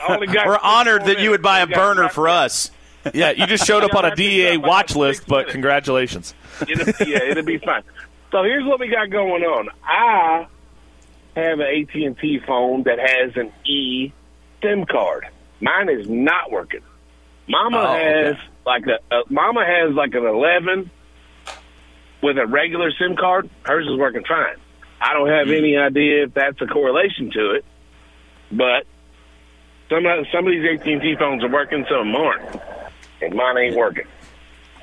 [0.08, 1.78] only got we're honored that you would buy a minutes.
[1.78, 2.70] I got burner for us.
[3.12, 5.52] Yeah, you just showed up on a DEA watch list, but minutes.
[5.52, 6.34] congratulations.
[6.66, 7.82] It'll, yeah, it'll be fine.
[8.32, 9.68] So here's what we got going on.
[9.84, 10.46] I
[11.36, 14.10] have an AT and T phone that has an E
[14.62, 15.26] SIM card.
[15.60, 16.80] Mine is not working.
[17.48, 18.24] Mama Oh, okay.
[18.24, 20.90] has like a, a Mama has like an 11
[22.22, 23.48] with a regular SIM card.
[23.64, 24.56] Hers is working fine.
[25.00, 27.64] I don't have any idea if that's a correlation to it,
[28.50, 28.86] but
[29.90, 32.60] some of, some of these AT and T phones are working, some aren't,
[33.20, 34.06] and mine ain't working.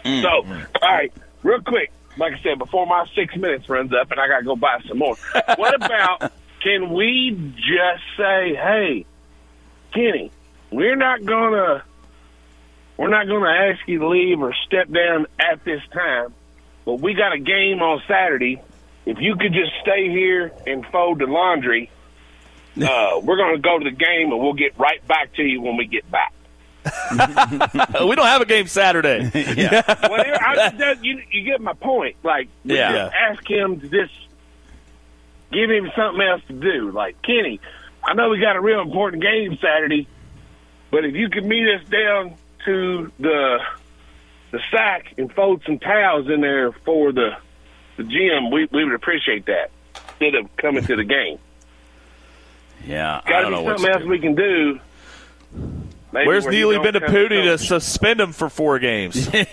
[0.05, 0.65] Mm, so, mm.
[0.81, 4.27] all right, real quick, like I said, before my six minutes runs up and I
[4.27, 5.15] got to go buy some more.
[5.55, 9.05] What about can we just say, hey,
[9.93, 10.31] Kenny,
[10.71, 11.83] we're not gonna
[12.97, 16.33] we're not gonna ask you to leave or step down at this time,
[16.85, 18.61] but we got a game on Saturday.
[19.05, 21.89] If you could just stay here and fold the laundry,
[22.81, 25.77] uh, we're gonna go to the game and we'll get right back to you when
[25.77, 26.33] we get back.
[27.11, 29.29] we don't have a game Saturday.
[29.55, 29.81] Yeah.
[30.09, 32.17] Whatever, I, that, you, you get my point.
[32.23, 32.91] Like, Yeah.
[32.91, 34.13] just ask him to just
[35.51, 36.91] give him something else to do.
[36.91, 37.61] Like, Kenny,
[38.03, 40.07] I know we got a real important game Saturday,
[40.91, 43.59] but if you could meet us down to the
[44.51, 47.31] the sack and fold some towels in there for the
[47.97, 49.71] the gym, we we would appreciate that
[50.19, 51.39] instead of coming to the game.
[52.85, 54.79] Yeah, I Got to don't be know what something to else we can do.
[56.11, 59.27] Maybe Where's where Neeli don't been to Pooty to suspend him for four games?
[59.33, 59.45] I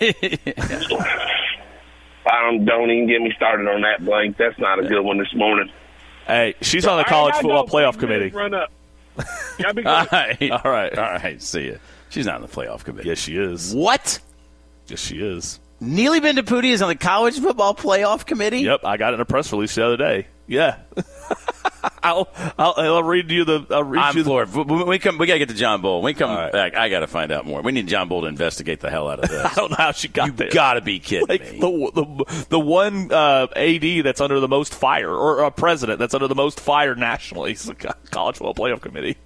[2.43, 4.37] don't, don't even get me started on that blank.
[4.37, 5.71] That's not a good one this morning.
[6.27, 8.29] hey, she's on the college right, football playoff committee.
[8.29, 8.71] Run up.
[9.57, 10.11] Y'all be All good.
[10.11, 10.51] right.
[10.51, 10.97] All right.
[10.97, 11.41] All right.
[11.41, 11.75] See ya.
[12.11, 13.07] She's not in the playoff committee.
[13.07, 13.73] Yes, she is.
[13.73, 14.19] What?
[14.87, 15.59] Yes, she is.
[15.81, 18.59] Neeli Bendapudi is on the college football playoff committee?
[18.59, 20.27] Yep, I got it in a press release the other day.
[20.45, 20.77] Yeah.
[22.03, 22.27] I'll,
[22.59, 23.65] I'll, I'll read you the.
[23.71, 24.53] I'll read I'm you the, floored.
[24.53, 25.99] We come, we gotta get to John Boel.
[26.01, 27.61] When we come back, I gotta find out more.
[27.61, 29.45] We need John Boel to investigate the hell out of this.
[29.51, 30.49] I don't know how she got you there.
[30.51, 31.59] gotta be kidding like me.
[31.59, 36.13] the, the the one uh, AD that's under the most fire, or a president that's
[36.13, 37.51] under the most fire nationally.
[37.51, 37.75] It's the
[38.11, 39.17] college football playoff committee.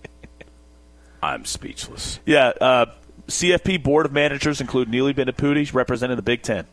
[1.21, 2.19] I'm speechless.
[2.25, 2.85] Yeah, uh,
[3.27, 6.65] CFP board of managers include Neeli Bendapudi, representing the Big Ten.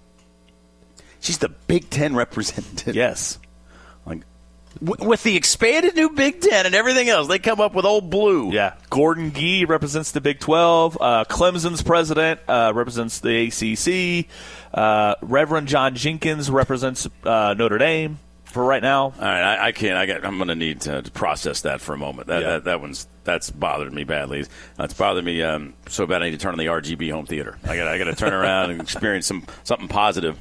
[1.21, 2.95] She's the Big Ten representative.
[2.95, 3.39] Yes.
[4.05, 4.23] Like
[4.83, 8.11] w- with the expanded new Big Ten and everything else, they come up with old
[8.11, 8.53] blue.
[8.53, 8.75] Yeah.
[8.91, 10.99] Gordon Gee represents the Big 12.
[11.01, 14.27] Uh, Clemson's president uh, represents the ACC.
[14.75, 18.19] Uh, Reverend John Jenkins represents uh, Notre Dame
[18.53, 19.05] for right now.
[19.05, 19.97] All right, I, I can't.
[19.97, 20.25] I got.
[20.25, 22.29] I'm going to need to, process that for a moment.
[22.29, 22.49] That, Yeah.
[22.51, 24.45] that that one's that's bothered me badly.
[24.77, 26.23] That's bothered me um, so bad.
[26.23, 27.59] I need to turn on the RGB home theater.
[27.65, 27.89] I got.
[27.89, 30.39] I got to turn around and experience some something positive.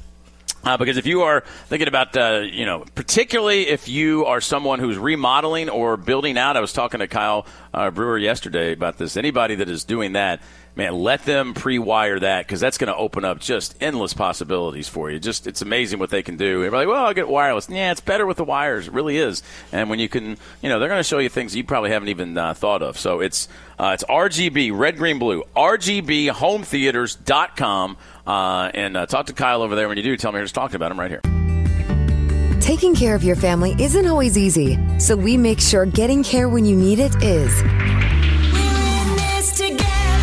[0.63, 4.77] Uh, because if you are thinking about, uh, you know, particularly if you are someone
[4.77, 9.17] who's remodeling or building out, I was talking to Kyle uh, Brewer yesterday about this.
[9.17, 10.39] Anybody that is doing that,
[10.75, 15.11] man, let them pre-wire that because that's going to open up just endless possibilities for
[15.11, 15.19] you.
[15.19, 16.59] Just it's amazing what they can do.
[16.59, 17.69] Everybody, well, I'll get wireless.
[17.69, 18.87] Yeah, it's better with the wires.
[18.87, 19.43] It really is.
[19.71, 22.09] And when you can, you know, they're going to show you things you probably haven't
[22.09, 22.97] even uh, thought of.
[22.97, 23.47] So it's
[23.79, 27.97] uh, it's RGB, red, green, blue, RGBHometheaters.com.
[28.27, 30.17] Uh, and uh, talk to Kyle over there when you do.
[30.17, 31.21] Tell me you're just talking about him right here.
[32.61, 36.63] Taking care of your family isn't always easy, so we make sure getting care when
[36.63, 38.10] you need it is.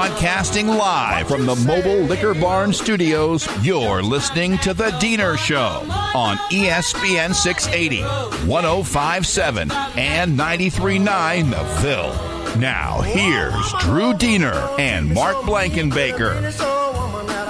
[0.00, 5.84] Broadcasting live from the Mobile Liquor Barn Studios, you're listening to The Deener Show
[6.14, 8.00] on ESPN 680,
[8.48, 12.58] 1057, and 939 The Ville.
[12.58, 16.50] Now, here's Drew Deener and Mark Blankenbaker.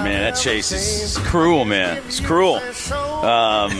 [0.02, 1.98] Man, that chase is cruel, man.
[2.06, 2.56] It's cruel.
[2.94, 3.70] Um,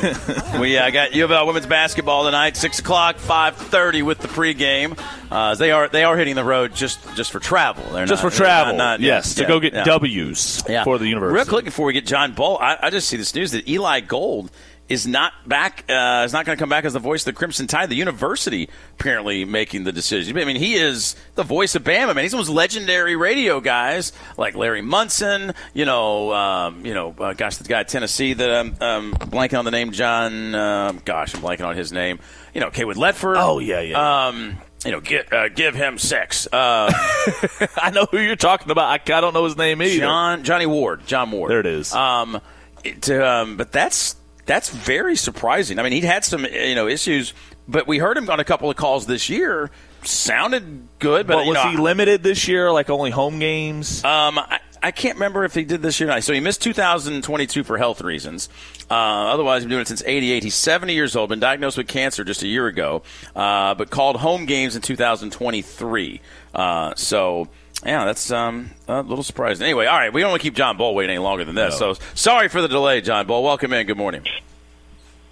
[0.60, 4.28] we uh, got U of L women's basketball tonight, six o'clock, five thirty with the
[4.28, 4.98] pregame.
[5.30, 7.84] Uh, they are they are hitting the road just just for travel.
[7.92, 9.84] They're Just not- for travel, not- not- yes, to go get yeah.
[9.84, 10.84] W's Yeah.
[10.84, 11.36] for the university.
[11.36, 14.00] Real quick before we get John Boel, I, I just see this news that Eli
[14.00, 14.50] Gold
[14.90, 15.84] is not back.
[15.88, 17.88] Uh, is not going to come back as the voice of the Crimson Tide.
[17.88, 20.36] The university apparently making the decision.
[20.36, 22.14] I mean, he is the voice of Bama.
[22.14, 25.54] Man, he's one of those legendary radio guys like Larry Munson.
[25.72, 29.60] You know, um, you know, uh, gosh, the guy at Tennessee that I'm um, blanking
[29.60, 29.92] on the name.
[29.92, 30.54] John.
[30.54, 32.18] Uh, gosh, I'm blanking on his name.
[32.52, 33.36] You know, okay, with Ledford.
[33.38, 34.26] Oh, yeah, yeah.
[34.26, 36.48] Um, you know, get, uh, give him six.
[36.52, 36.90] Uh,
[37.76, 38.86] I know who you're talking about.
[38.88, 40.00] I, I don't know his name either.
[40.00, 41.06] John Johnny Ward.
[41.06, 41.50] John Ward.
[41.52, 41.92] There it is.
[41.92, 42.40] Um,
[42.82, 44.16] it, um, but that's
[44.50, 45.78] that's very surprising.
[45.78, 47.34] I mean, he'd had some you know issues,
[47.68, 49.70] but we heard him on a couple of calls this year.
[50.02, 52.72] Sounded good, but, But was know, he limited this year?
[52.72, 54.04] Like only home games?
[54.04, 56.24] um, I, I can't remember if he did this year or not.
[56.24, 58.48] So he missed 2022 for health reasons.
[58.90, 60.42] Uh, otherwise, he's been doing it since 88.
[60.42, 63.02] He's 70 years old, been diagnosed with cancer just a year ago,
[63.36, 66.20] uh, but called home games in 2023.
[66.54, 67.48] Uh, so.
[67.84, 69.64] Yeah, that's um, a little surprising.
[69.64, 71.78] Anyway, all right, we don't want to keep John Boel waiting any longer than this.
[71.78, 73.42] So sorry for the delay, John Boel.
[73.42, 73.86] Welcome in.
[73.86, 74.24] Good morning.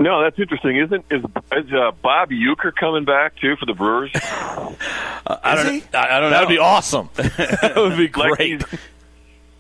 [0.01, 0.77] No, that's interesting.
[0.77, 4.11] Isn't is, is uh, Bob Uecker coming back too for the Brewers?
[4.15, 5.95] I don't.
[5.95, 6.31] I, I don't know.
[6.31, 7.11] That would be awesome.
[7.15, 8.61] that would be Like great.
[8.71, 8.81] these,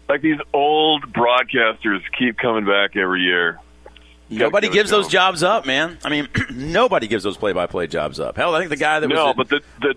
[0.09, 3.59] like these old broadcasters keep coming back every year.
[4.31, 5.99] Nobody Gotta give it gives those jobs up, man.
[6.05, 8.37] I mean, nobody gives those play-by-play jobs up.
[8.37, 9.95] Hell, I think the guy that was no, but the, the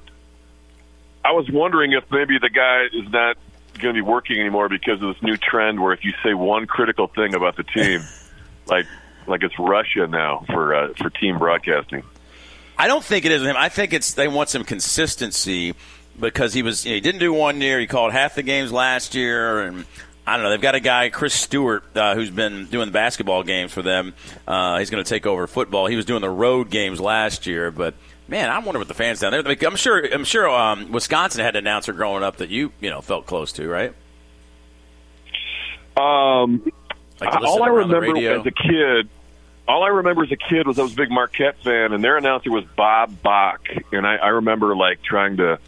[1.23, 3.37] I was wondering if maybe the guy is not
[3.79, 6.67] going to be working anymore because of this new trend where if you say one
[6.67, 8.01] critical thing about the team,
[8.67, 8.85] like
[9.27, 12.03] like it's Russia now for uh, for team broadcasting.
[12.77, 13.55] I don't think it is him.
[13.57, 15.75] I think it's they want some consistency
[16.19, 17.79] because he was you know, he didn't do one year.
[17.79, 19.85] He called half the games last year, and
[20.25, 20.49] I don't know.
[20.49, 24.13] They've got a guy, Chris Stewart, uh, who's been doing the basketball games for them.
[24.47, 25.87] Uh, he's going to take over football.
[25.87, 27.93] He was doing the road games last year, but
[28.31, 29.43] man, I wonder what the fans down there.
[29.43, 30.03] like, I'm sure.
[30.03, 33.51] I'm sure um, Wisconsin had an announcer growing up that you you know felt close
[33.53, 33.93] to, right?
[35.97, 36.71] Um,
[37.19, 39.09] Like all I remember as a kid,
[39.67, 42.17] all I remember as a kid was I was a big Marquette fan, and their
[42.17, 45.59] announcer was Bob Bach, and I, I remember like trying to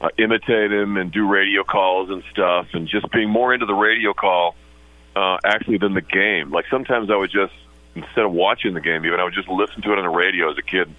[0.00, 3.74] uh, imitate him and do radio calls and stuff, and just being more into the
[3.74, 4.56] radio call
[5.16, 6.50] uh, actually than the game.
[6.50, 7.54] Like sometimes I would just
[7.94, 10.50] instead of watching the game, even I would just listen to it on the radio
[10.50, 10.92] as a kid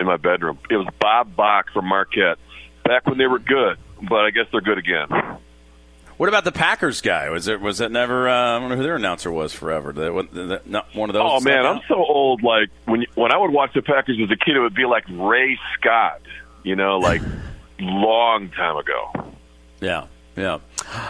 [0.00, 0.58] in my bedroom.
[0.70, 2.38] It was Bob Bach from Marquette
[2.84, 3.78] back when they were good,
[4.08, 5.08] but I guess they're good again.
[6.16, 7.30] What about the Packers guy?
[7.30, 8.28] Was it was it never?
[8.28, 9.92] Uh, I don't know who their announcer was forever.
[9.92, 11.22] That, that, not one of those.
[11.24, 12.42] Oh man, stuck I'm so old.
[12.42, 15.04] Like when when I would watch the Packers as a kid, it would be like
[15.08, 16.20] Ray Scott.
[16.62, 17.22] You know, like
[17.80, 19.32] long time ago.
[19.80, 20.58] Yeah, yeah.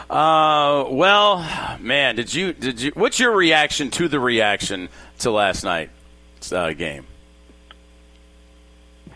[0.08, 2.92] Uh, well, man, did you did you?
[2.94, 4.88] What's your reaction to the reaction
[5.20, 7.04] to last night's uh, game?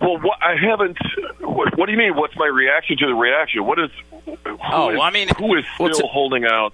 [0.00, 0.98] Well, what, I haven't.
[1.40, 2.16] What, what do you mean?
[2.16, 3.64] What's my reaction to the reaction?
[3.64, 3.90] What is?
[4.10, 4.36] Who
[4.70, 6.72] Oh, is- I mean, who is well, still to- holding out?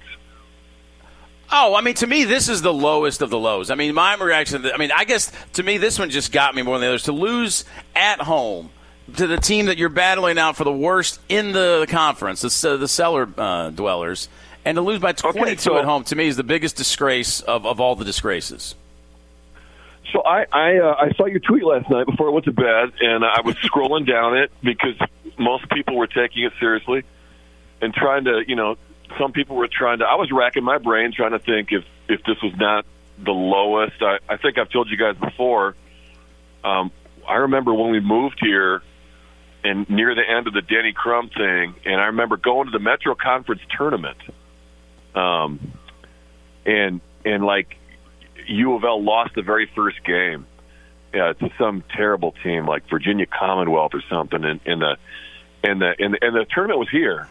[1.53, 3.71] Oh, I mean, to me, this is the lowest of the lows.
[3.71, 4.65] I mean, my reaction.
[4.73, 7.03] I mean, I guess to me, this one just got me more than the others.
[7.05, 7.65] To lose
[7.97, 8.71] at home
[9.17, 12.87] to the team that you're battling out for the worst in the conference, the, the
[12.87, 14.29] cellar uh, dwellers,
[14.65, 17.67] and to lose by 22 so- at home, to me, is the biggest disgrace of,
[17.67, 18.77] of all the disgraces.
[20.13, 22.93] So I I, uh, I saw your tweet last night before I went to bed,
[23.01, 24.97] and I was scrolling down it because
[25.39, 27.05] most people were taking it seriously
[27.81, 28.77] and trying to, you know,
[29.19, 30.05] some people were trying to.
[30.05, 32.85] I was racking my brain trying to think if if this was not
[33.19, 34.01] the lowest.
[34.01, 35.75] I, I think I've told you guys before.
[36.63, 36.91] Um,
[37.29, 38.83] I remember when we moved here,
[39.65, 42.79] and near the end of the Denny Crum thing, and I remember going to the
[42.79, 44.19] Metro Conference tournament,
[45.15, 45.73] um,
[46.65, 47.77] and and like
[48.51, 50.47] U of L lost the very first game
[51.13, 54.97] yeah, to some terrible team like Virginia Commonwealth or something, and, and the
[55.65, 57.29] and the and the, and the tournament was here,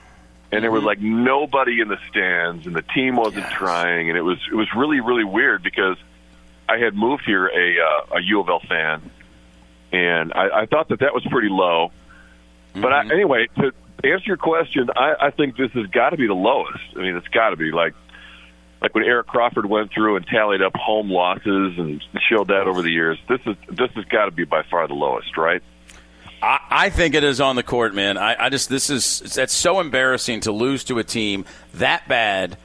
[0.51, 4.21] and there was like nobody in the stands, and the team wasn't trying, and it
[4.21, 5.97] was it was really really weird because
[6.67, 9.09] I had moved here a uh, a U of L fan,
[9.93, 11.91] and I, I thought that that was pretty low.
[12.75, 13.71] But I, anyway, to
[14.03, 16.83] answer your question, I, I think this has got to be the lowest.
[16.95, 17.95] I mean, it's got to be like
[18.81, 22.81] like when Eric Crawford went through and tallied up home losses and showed that over
[22.81, 23.17] the years.
[23.27, 25.61] This is this has got to be by far the lowest, right?
[26.41, 28.17] I, I think it is on the court, man.
[28.17, 32.57] I, I just this is that's so embarrassing to lose to a team that bad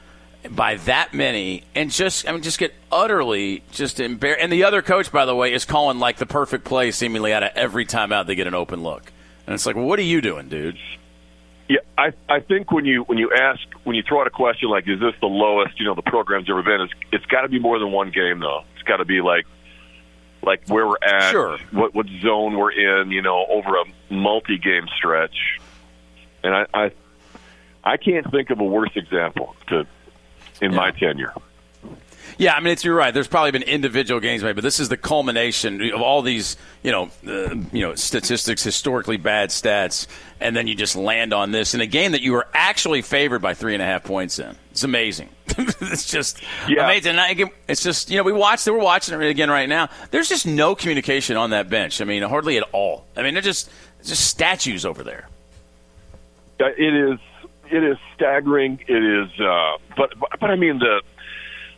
[0.50, 4.42] by that many and just I mean just get utterly just embarrassed.
[4.42, 7.42] And the other coach, by the way, is calling like the perfect play seemingly out
[7.42, 9.10] of every timeout they get an open look.
[9.46, 10.78] And it's like, what are you doing, dude?
[11.68, 14.68] Yeah, I I think when you when you ask when you throw out a question
[14.68, 16.82] like, "Is this the lowest?" You know, the program's ever been.
[16.82, 18.64] It's it's got to be more than one game though.
[18.74, 19.46] It's got to be like
[20.42, 21.56] like where we're at, Sure.
[21.70, 23.10] what what zone we're in.
[23.10, 25.58] You know, over a multi-game stretch.
[26.42, 26.90] And I I,
[27.82, 29.86] I can't think of a worse example to
[30.60, 31.32] in my tenure.
[32.38, 33.12] Yeah, I mean, it's you're right.
[33.12, 36.90] There's probably been individual games made, but this is the culmination of all these, you
[36.90, 40.06] know, uh, you know, statistics, historically bad stats,
[40.40, 43.40] and then you just land on this in a game that you were actually favored
[43.40, 44.56] by three and a half points in.
[44.72, 45.28] It's amazing.
[45.58, 47.10] it's just amazing.
[47.10, 48.66] And I, it's just you know we watched.
[48.66, 49.88] We're watching it again right now.
[50.10, 52.00] There's just no communication on that bench.
[52.00, 53.06] I mean, hardly at all.
[53.16, 53.70] I mean, they're just
[54.04, 55.28] just statues over there.
[56.58, 57.18] It is
[57.70, 58.80] it is staggering.
[58.86, 61.02] It is, uh, but but I mean the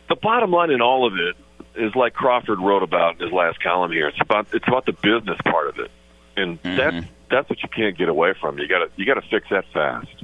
[0.09, 1.35] the bottom line in all of it
[1.75, 4.07] is like Crawford wrote about in his last column here.
[4.07, 5.91] It's about it's about the business part of it,
[6.35, 8.57] and that's that's what you can't get away from.
[8.57, 10.23] You got to you got to fix that fast.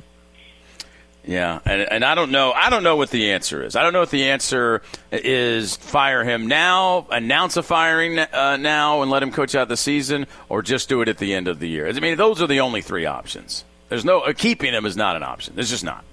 [1.26, 2.52] Yeah, and, and I don't know.
[2.52, 3.78] I don't know what the answer is.
[3.78, 9.02] I don't know if the answer is fire him now, announce a firing uh, now,
[9.02, 11.60] and let him coach out the season, or just do it at the end of
[11.60, 11.88] the year.
[11.88, 13.64] I mean, those are the only three options.
[13.88, 15.54] There's no uh, keeping him is not an option.
[15.58, 16.04] It's just not.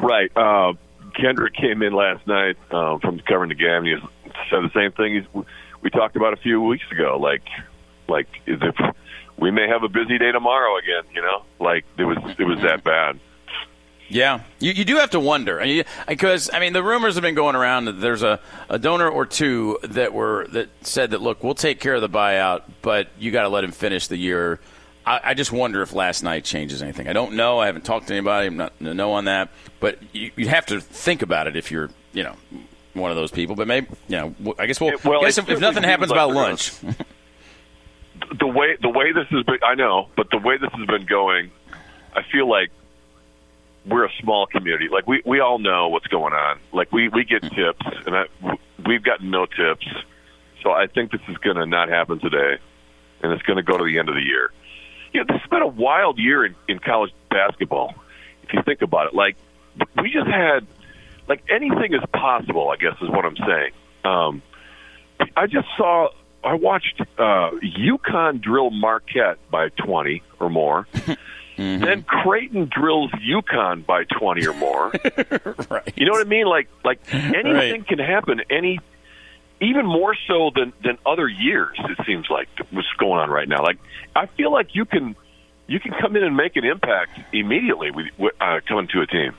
[0.00, 0.36] Right.
[0.36, 0.72] Uh,
[1.10, 3.84] Kendrick came in last night um, from covering the game.
[3.84, 3.96] He
[4.50, 5.44] said the same thing he's,
[5.82, 7.18] we talked about a few weeks ago.
[7.20, 7.42] Like,
[8.08, 8.74] like is it,
[9.36, 11.04] we may have a busy day tomorrow again.
[11.14, 13.18] You know, like it was it was that bad.
[14.08, 15.62] Yeah, you, you do have to wonder
[16.08, 19.24] because I mean the rumors have been going around that there's a, a donor or
[19.24, 23.30] two that were that said that look we'll take care of the buyout, but you
[23.30, 24.58] got to let him finish the year.
[25.10, 27.08] I, I just wonder if last night changes anything.
[27.08, 27.58] I don't know.
[27.58, 28.46] I haven't talked to anybody.
[28.46, 29.48] I'm not no know on that,
[29.80, 32.36] but you, you have to think about it if you're you know
[32.94, 33.56] one of those people.
[33.56, 36.32] But maybe you know I guess we'll, well, I guess if, if nothing happens about
[36.32, 36.72] lunch.
[38.38, 41.06] the way the way this has been, I know, but the way this has been
[41.06, 41.50] going,
[42.14, 42.70] I feel like
[43.86, 44.88] we're a small community.
[44.92, 46.60] Like we we all know what's going on.
[46.72, 48.26] Like we we get tips, and I,
[48.86, 49.88] we've gotten no tips.
[50.62, 52.58] So I think this is going to not happen today,
[53.22, 54.52] and it's going to go to the end of the year.
[55.12, 57.94] You know, this has been a wild year in, in college basketball.
[58.44, 59.36] If you think about it, like
[60.00, 60.66] we just had,
[61.28, 62.70] like anything is possible.
[62.70, 63.72] I guess is what I'm saying.
[64.04, 64.42] Um,
[65.36, 66.08] I just saw.
[66.42, 70.86] I watched uh, UConn drill Marquette by twenty or more.
[71.56, 74.90] Then Creighton drills UConn by twenty or more.
[75.68, 75.92] right.
[75.94, 76.46] You know what I mean?
[76.46, 77.86] Like like anything Right.
[77.86, 78.40] can happen.
[78.48, 78.80] Any
[79.60, 81.76] even more so than than other years.
[81.78, 83.62] It seems like what's going on right now.
[83.62, 83.78] Like
[84.16, 85.16] I feel like you can
[85.66, 89.06] you can come in and make an impact immediately with, with uh, coming to a
[89.06, 89.34] team.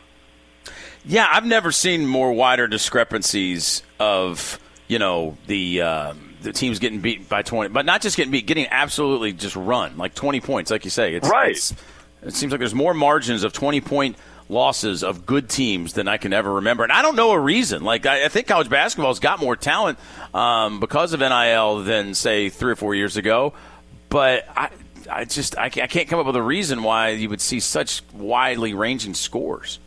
[1.03, 6.99] Yeah, I've never seen more wider discrepancies of you know the um, the teams getting
[7.01, 10.69] beat by twenty, but not just getting beat, getting absolutely just run like twenty points,
[10.71, 11.15] like you say.
[11.15, 11.51] It's, Right.
[11.51, 11.73] it's-
[12.23, 14.15] it seems like there's more margins of twenty point
[14.51, 17.83] losses of good teams than I can ever remember, and I don't know a reason.
[17.83, 19.97] Like I, I think college basketball's got more talent
[20.33, 23.53] um, because of NIL than say three or four years ago,
[24.09, 24.69] but I.
[25.09, 27.59] I just I ca- I can't come up with a reason why you would see
[27.59, 29.79] such widely ranging scores.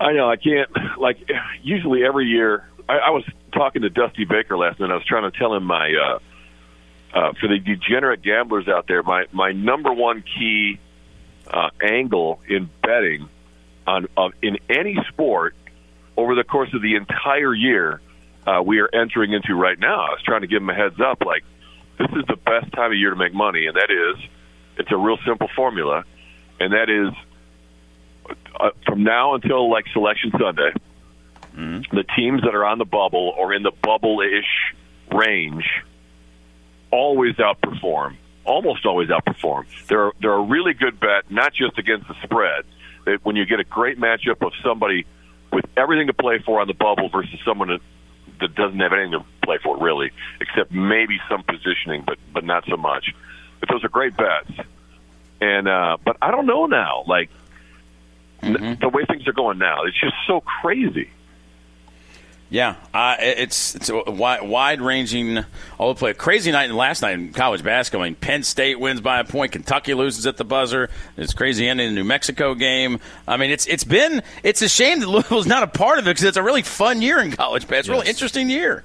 [0.00, 0.70] I know I can't.
[0.96, 1.18] Like
[1.62, 4.90] usually every year, I, I was talking to Dusty Baker last night.
[4.90, 6.18] I was trying to tell him my uh,
[7.12, 10.78] uh, for the degenerate gamblers out there, my my number one key
[11.48, 13.28] uh, angle in betting
[13.86, 15.54] on uh, in any sport
[16.16, 18.00] over the course of the entire year
[18.46, 20.00] uh, we are entering into right now.
[20.00, 21.44] I was trying to give them a heads up, like
[21.98, 24.22] this is the best time of year to make money, and that is
[24.78, 26.04] it's a real simple formula,
[26.60, 27.12] and that is
[28.58, 30.72] uh, from now until like Selection Sunday,
[31.90, 34.74] the teams that are on the bubble or in the bubble-ish
[35.12, 35.64] range
[36.90, 38.16] always outperform.
[38.46, 39.66] Almost always outperform.
[39.88, 42.64] They're they're a really good bet, not just against the spread.
[43.04, 45.04] That when you get a great matchup of somebody
[45.52, 47.80] with everything to play for on the bubble versus someone that,
[48.40, 52.64] that doesn't have anything to play for really, except maybe some positioning, but but not
[52.68, 53.14] so much.
[53.60, 54.50] But those are great bets.
[55.40, 57.30] And uh, but I don't know now, like
[58.42, 61.10] n- the way things are going now, it's just so crazy.
[62.48, 65.44] Yeah, uh, it's it's a wide, wide ranging
[65.78, 66.14] all the play.
[66.14, 68.04] Crazy night and last night in college basketball.
[68.04, 69.50] I mean, Penn State wins by a point.
[69.50, 70.88] Kentucky loses at the buzzer.
[71.16, 73.00] It's crazy ending in the New Mexico game.
[73.26, 76.10] I mean, it's it's been it's a shame that Louisville's not a part of it
[76.10, 77.78] because it's a really fun year in college basketball.
[77.78, 78.84] It's a really interesting year.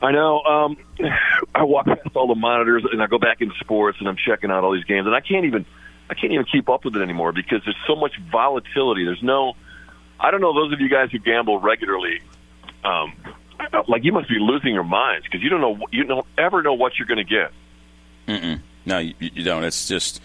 [0.00, 0.42] I know.
[0.42, 0.76] Um,
[1.54, 4.52] I walk past all the monitors and I go back into sports and I'm checking
[4.52, 5.66] out all these games and I can't even
[6.08, 9.04] I can't even keep up with it anymore because there's so much volatility.
[9.04, 9.56] There's no
[10.18, 12.20] I don't know those of you guys who gamble regularly
[12.84, 13.12] um
[13.88, 16.74] like you must be losing your minds because you don't know you don't ever know
[16.74, 17.50] what you're going to get.
[18.28, 18.60] Mm-mm.
[18.84, 19.64] No, you, you don't.
[19.64, 20.20] It's just.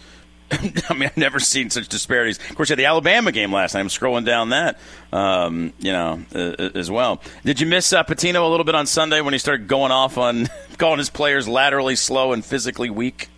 [0.52, 2.38] I mean, I've never seen such disparities.
[2.50, 3.80] Of course, you had the Alabama game last night.
[3.80, 4.80] I'm scrolling down that,
[5.14, 7.22] um, you know, uh, as well.
[7.46, 10.18] Did you miss uh, Pitino a little bit on Sunday when he started going off
[10.18, 13.30] on calling his players laterally slow and physically weak?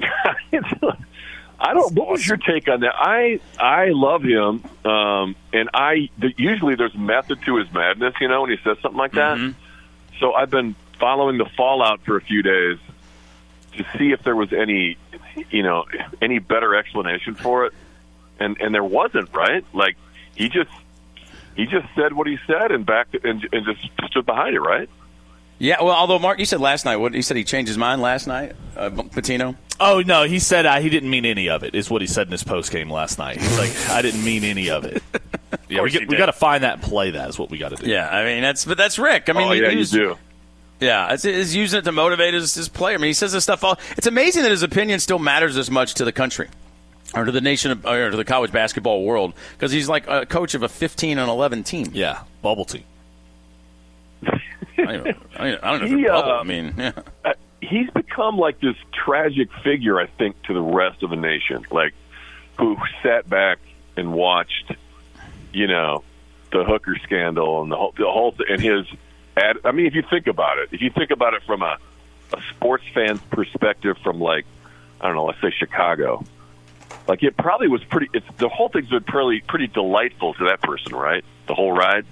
[1.60, 1.92] I don't.
[1.94, 2.94] What was your take on that?
[2.96, 8.14] I I love him, um, and I usually there's method to his madness.
[8.20, 9.38] You know, when he says something like that.
[10.20, 12.78] So I've been following the fallout for a few days
[13.76, 14.96] to see if there was any,
[15.50, 15.84] you know,
[16.20, 17.72] any better explanation for it,
[18.38, 19.34] and and there wasn't.
[19.34, 19.64] Right?
[19.72, 19.96] Like
[20.36, 20.70] he just
[21.56, 24.60] he just said what he said and backed and, and just stood behind it.
[24.60, 24.88] Right?
[25.58, 25.82] Yeah.
[25.82, 26.96] Well, although Mark, you said last night.
[26.96, 28.52] What he said he changed his mind last night.
[28.76, 29.56] Uh, Pitino.
[29.80, 31.74] Oh no, he said uh, he didn't mean any of it.
[31.74, 33.38] Is what he said in his post game last night.
[33.40, 35.02] He's like, I didn't mean any of it.
[35.70, 37.28] Yeah, we, get, we got to find that and play that.
[37.28, 37.90] Is what we got to do.
[37.90, 39.28] Yeah, I mean that's but that's Rick.
[39.28, 40.16] I mean, oh yeah, he you do.
[40.80, 42.94] Yeah, it's, it's using it to motivate his, his player.
[42.94, 43.62] I mean, he says this stuff.
[43.64, 46.48] All, it's amazing that his opinion still matters as much to the country
[47.14, 50.54] or to the nation or to the college basketball world because he's like a coach
[50.54, 51.90] of a 15 and 11 team.
[51.92, 52.84] Yeah, bubble team.
[54.26, 54.30] I
[54.78, 56.32] don't, even- I don't, I don't know if He, bubble.
[56.32, 56.92] uh, I mean, yeah.
[57.60, 61.64] He's become like this tragic figure, I think, to the rest of the nation.
[61.70, 61.94] Like,
[62.58, 63.58] who sat back
[63.96, 64.72] and watched,
[65.52, 66.02] you know,
[66.52, 68.86] the hooker scandal and the whole, the whole th- and his
[69.36, 69.58] ad.
[69.64, 71.78] I mean, if you think about it, if you think about it from a,
[72.32, 74.46] a sports fan's perspective, from like,
[75.00, 76.24] I don't know, let's say Chicago,
[77.06, 78.08] like it probably was pretty.
[78.12, 81.24] It's the whole thing's been pretty pretty delightful to that person, right?
[81.46, 82.04] The whole ride.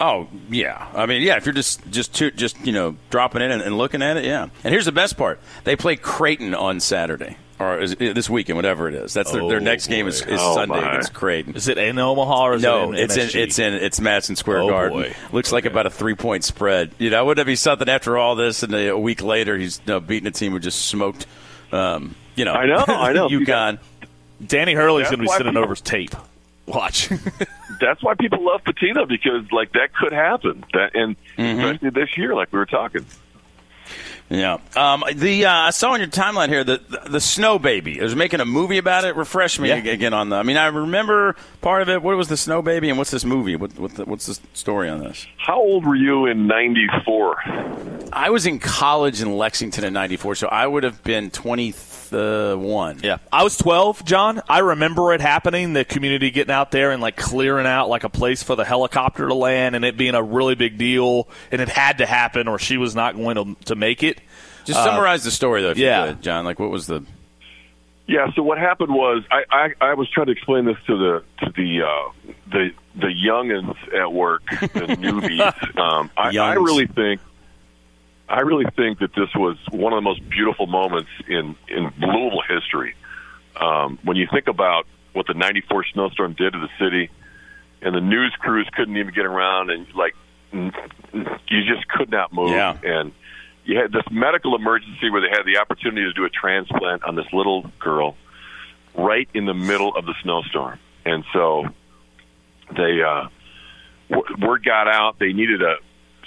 [0.00, 1.36] Oh yeah, I mean yeah.
[1.36, 4.24] If you're just just to, just you know dropping in and, and looking at it,
[4.24, 4.44] yeah.
[4.64, 8.88] And here's the best part: they play Creighton on Saturday or is, this weekend, whatever
[8.88, 9.12] it is.
[9.12, 10.40] That's their, their Oh, next game is, is.
[10.42, 10.90] Oh, Sunday my.
[10.92, 11.54] against Creighton.
[11.54, 14.36] Is it in Omaha or is no, it in it's in it's in it's Madison
[14.36, 14.98] Square Oh, Garden.
[15.02, 15.14] boy.
[15.32, 16.92] Looks like about a three point spread.
[16.98, 19.92] You know, wouldn't it be something after all this and a week later he's you
[19.92, 21.26] know, beating a team who just smoked?
[21.72, 23.28] Um, you know, I know, I know.
[23.28, 23.78] UConn.
[24.44, 26.14] Danny Hurley's That's going to be why sending over his tape.
[26.74, 27.08] Watch.
[27.80, 30.64] That's why people love Pitino because like that could happen.
[30.72, 31.60] That and Mm-hmm.
[31.60, 33.04] especially this year, like we were talking.
[34.28, 34.58] Yeah.
[34.76, 37.98] Um, the uh, I saw on your timeline here the, the the Snow Baby.
[37.98, 39.16] It was making a movie about it.
[39.16, 39.76] Refresh me Yeah.
[39.78, 40.36] again on the.
[40.36, 42.00] I mean, I remember part of it.
[42.00, 43.56] What was the Snow Baby, and what's this movie?
[43.56, 45.26] What, what the, what's the story on this?
[45.38, 47.42] How old were you in '94?
[48.12, 51.30] I was in college in Lexington in '94, so I would have been
[52.10, 53.00] 21.
[53.02, 54.42] Yeah, I was 12, John.
[54.48, 58.08] I remember it happening, the community getting out there and like clearing out like a
[58.08, 61.68] place for the helicopter to land and it being a really big deal and it
[61.68, 64.20] had to happen or she was not going to, to make it.
[64.64, 66.04] Just Uh, summarize the story, though, if yeah.
[66.06, 66.44] you could, John.
[66.44, 67.04] Like, what was the?
[68.06, 68.30] Yeah.
[68.34, 71.52] So what happened was I, I, I was trying to explain this to the to
[71.52, 74.56] the uh, the the youngins at work, the
[74.98, 75.78] newbies.
[75.78, 77.20] Um, I, I really think
[78.30, 82.42] I really think that this was one of the most beautiful moments in in Louisville
[82.48, 82.94] history.
[83.60, 87.10] Um, when you think about what the '94 snowstorm did to the city,
[87.82, 90.14] and the news crews couldn't even get around, and like
[90.52, 92.76] you just could not move, Yeah.
[92.84, 93.12] and
[93.64, 97.14] you had this medical emergency where they had the opportunity to do a transplant on
[97.16, 98.16] this little girl
[98.94, 100.78] right in the middle of the snowstorm.
[101.04, 101.66] And so
[102.76, 103.28] they uh
[104.38, 105.76] word got out they needed a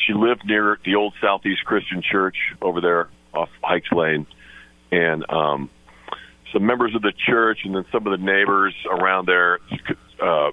[0.06, 4.26] she lived near the old Southeast Christian Church over there off Hikes Lane.
[4.92, 5.70] And um
[6.52, 9.60] some members of the church and then some of the neighbors around there
[10.22, 10.52] uh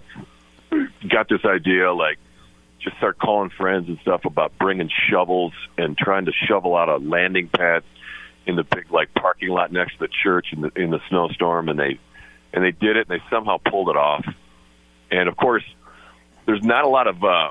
[1.09, 2.19] got this idea like
[2.81, 6.97] just start calling friends and stuff about bringing shovels and trying to shovel out a
[6.97, 7.83] landing pad
[8.47, 11.69] in the big like parking lot next to the church in the in the snowstorm.
[11.69, 11.99] And they
[12.53, 14.27] and they did it and they somehow pulled it off.
[15.11, 15.65] And of course
[16.47, 17.51] there's not a lot of uh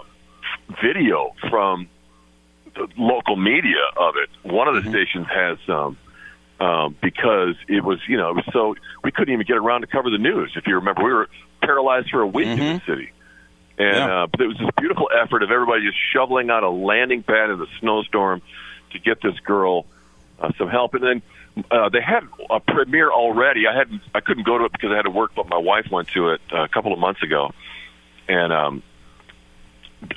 [0.81, 1.87] video from
[2.75, 5.97] the local media of it one of the stations has some
[6.59, 9.87] um because it was you know it was so we couldn't even get around to
[9.87, 11.27] cover the news if you remember we were
[11.61, 13.11] paralyzed for a week in the city
[13.77, 14.23] and Yeah.
[14.23, 17.49] uh, but it was this beautiful effort of everybody just shoveling out a landing pad
[17.49, 18.41] in the snowstorm
[18.91, 19.85] to get this girl
[20.39, 20.93] uh, some help.
[20.95, 21.21] And then
[21.71, 23.67] uh, they had a premiere already.
[23.67, 25.89] I hadn't, I couldn't go to it because I had to work, but my wife
[25.91, 27.51] went to it uh, a couple of months ago.
[28.27, 28.83] And um,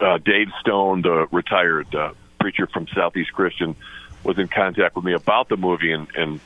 [0.01, 3.77] uh, Dave Stone, the retired uh, preacher from Southeast Christian,
[4.25, 6.41] was in contact with me about the movie and and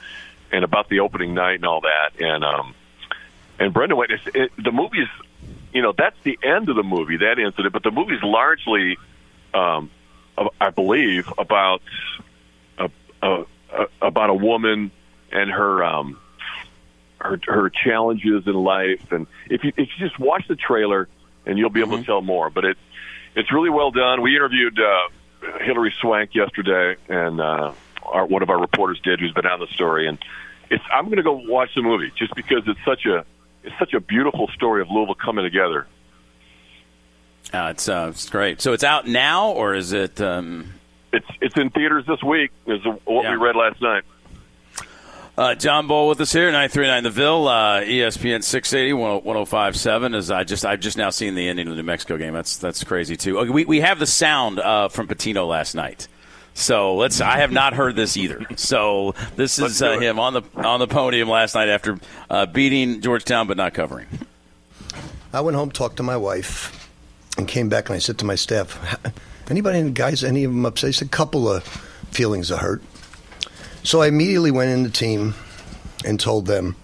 [0.52, 2.20] and about the opening night and all that.
[2.20, 2.74] And um,
[3.58, 4.12] and Brenda went.
[4.12, 5.08] It, the movie's,
[5.72, 7.72] you know, that's the end of the movie, that incident.
[7.72, 8.98] But the movie's largely,
[9.54, 9.90] um,
[10.60, 11.82] I believe, about
[12.78, 12.90] a,
[13.22, 14.90] a, a, about a woman
[15.32, 16.18] and her um,
[17.18, 19.12] her her challenges in life.
[19.12, 21.08] And if you if you just watch the trailer,
[21.44, 22.50] and you'll be able to tell more.
[22.50, 22.78] But it
[23.36, 24.22] it's really well done.
[24.22, 25.08] We interviewed uh,
[25.60, 27.72] Hilary Swank yesterday, and uh,
[28.02, 30.08] our, one of our reporters did, who's been on the story.
[30.08, 30.18] And
[30.70, 33.24] it's I'm going to go watch the movie just because it's such a
[33.62, 35.86] it's such a beautiful story of Louisville coming together.
[37.52, 38.60] Uh, it's uh, it's great.
[38.60, 40.20] So it's out now, or is it?
[40.20, 40.72] Um...
[41.12, 42.50] It's it's in theaters this week.
[42.66, 43.30] Is what Yeah.
[43.30, 44.02] we read last night.
[45.38, 50.14] Uh, John Boel with us here, 939 The Ville, uh, ESPN 680, 1057.
[50.14, 52.32] As I just, I've just now seen the ending of the New Mexico game.
[52.32, 53.38] That's that's crazy too.
[53.40, 56.08] Okay, we we have the sound uh, from Pitino last night.
[56.54, 57.20] So let's.
[57.20, 58.46] I have not heard this either.
[58.56, 61.98] So this is uh, him on the on the podium last night after
[62.30, 64.06] uh, beating Georgetown but not covering.
[65.34, 66.88] I went home, talked to my wife,
[67.36, 68.98] and came back and I said to my staff,
[69.50, 70.88] anybody, any guys, any of them upset?
[70.88, 71.62] I said, a couple of
[72.10, 72.82] feelings of hurt.
[73.86, 75.32] So I immediately went in the team
[76.04, 76.74] and told them,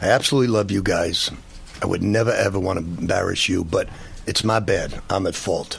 [0.00, 1.30] I absolutely love you guys.
[1.80, 3.88] I would never, ever want to embarrass you, but
[4.26, 5.00] it's my bad.
[5.08, 5.78] I'm at fault.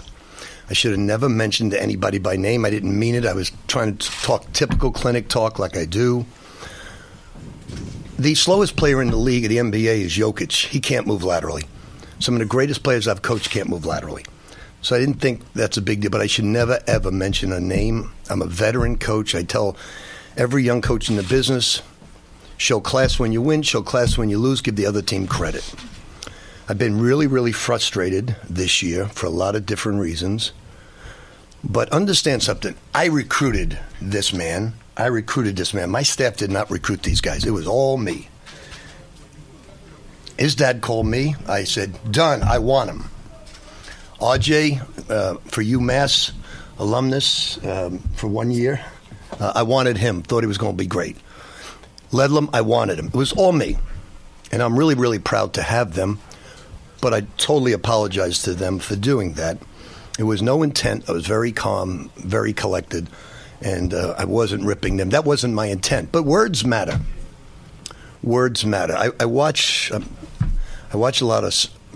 [0.69, 2.63] I should have never mentioned anybody by name.
[2.63, 3.25] I didn't mean it.
[3.25, 6.25] I was trying to talk typical clinic talk like I do.
[8.17, 10.67] The slowest player in the league at the NBA is Jokic.
[10.67, 11.63] He can't move laterally.
[12.19, 14.23] Some of the greatest players I've coached can't move laterally.
[14.81, 17.59] So I didn't think that's a big deal, but I should never, ever mention a
[17.59, 18.13] name.
[18.29, 19.35] I'm a veteran coach.
[19.35, 19.75] I tell
[20.37, 21.81] every young coach in the business
[22.57, 25.73] show class when you win, show class when you lose, give the other team credit.
[26.67, 30.53] I've been really, really frustrated this year for a lot of different reasons.
[31.63, 32.75] But understand something.
[32.93, 34.73] I recruited this man.
[34.95, 35.89] I recruited this man.
[35.89, 37.45] My staff did not recruit these guys.
[37.45, 38.27] It was all me.
[40.37, 41.35] His dad called me.
[41.47, 42.43] I said, Done.
[42.43, 43.05] I want him.
[44.19, 46.31] RJ, uh, for UMass
[46.79, 48.83] alumnus um, for one year,
[49.39, 50.21] uh, I wanted him.
[50.21, 51.17] Thought he was going to be great.
[52.11, 53.07] Ledlum, I wanted him.
[53.07, 53.77] It was all me.
[54.51, 56.19] And I'm really, really proud to have them.
[57.01, 59.57] But I totally apologize to them for doing that.
[60.19, 61.09] It was no intent.
[61.09, 63.09] I was very calm, very collected,
[63.61, 65.09] and uh, I wasn't ripping them.
[65.09, 66.11] That wasn't my intent.
[66.11, 66.99] But words matter.
[68.21, 68.95] Words matter.
[68.95, 69.91] I, I watch.
[69.91, 70.07] Um,
[70.93, 71.51] I watch a lot of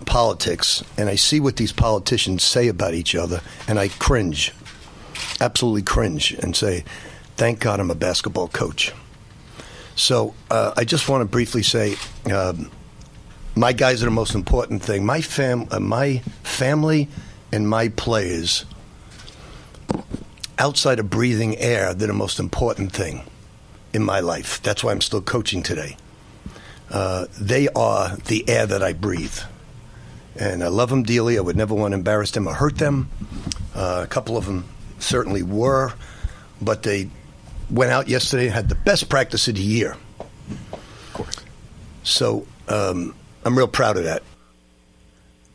[0.06, 4.52] politics, and I see what these politicians say about each other, and I cringe,
[5.40, 6.84] absolutely cringe, and say,
[7.38, 8.92] Thank God I'm a basketball coach.
[9.96, 11.96] So uh, I just want to briefly say,
[12.32, 12.72] um,
[13.56, 15.06] my guys are the most important thing.
[15.06, 17.08] My fam, uh, my family,
[17.52, 18.66] and my players,
[20.58, 23.22] outside of breathing air, they're the most important thing
[23.94, 24.60] in my life.
[24.64, 25.96] That's why I'm still coaching today.
[26.90, 29.38] Uh, they are the air that I breathe,
[30.36, 31.38] and I love them dearly.
[31.38, 33.10] I would never want to embarrass them or hurt them.
[33.76, 34.66] Uh, a couple of them
[34.98, 35.94] certainly were,
[36.60, 37.10] but they
[37.70, 39.96] went out yesterday and had the best practice of the year.
[40.72, 41.36] Of course.
[42.04, 43.14] So um,
[43.44, 44.24] I'm real proud of that.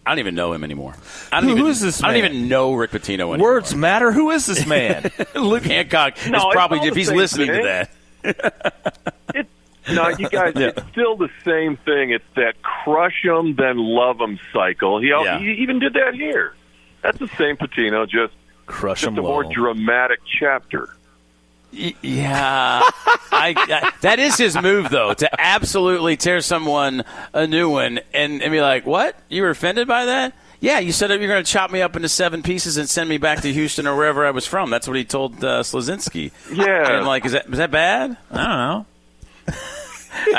[0.05, 0.95] I don't even know him anymore.
[1.31, 2.33] I don't Who- even, who is this I don't man?
[2.33, 3.39] even know Rick Pitino anymore.
[3.39, 4.11] Words matter.
[4.11, 5.11] Who is this man?
[5.37, 8.35] Luke Hancock No, is probably all if he's same listening to thing.
[8.35, 9.47] that.
[9.93, 10.69] No, you guys, Yeah.
[10.69, 12.11] it's still the same thing.
[12.11, 15.01] It's that crush 'em, then love 'em cycle.
[15.01, 15.41] He, Yeah.
[15.41, 16.55] he even did that here.
[17.03, 18.33] That's the same Pitino, just
[18.67, 20.95] crush just 'em a more dramatic chapter.
[21.73, 22.83] Yeah,
[23.33, 27.03] I, I, that is his move, though, to absolutely tear someone
[27.33, 29.17] a new one and, and be like, "What?
[29.31, 30.35] You were offended by that?
[30.61, 33.19] Yeah, you said you're going to chop me up into seven pieces and send me
[33.19, 34.71] back to Houston or wherever I was from.
[34.71, 36.31] That's what he told uh, Slazinski.
[36.53, 36.87] Yeah.
[36.87, 38.17] and I'm like, is that is that bad?
[38.31, 39.57] I don't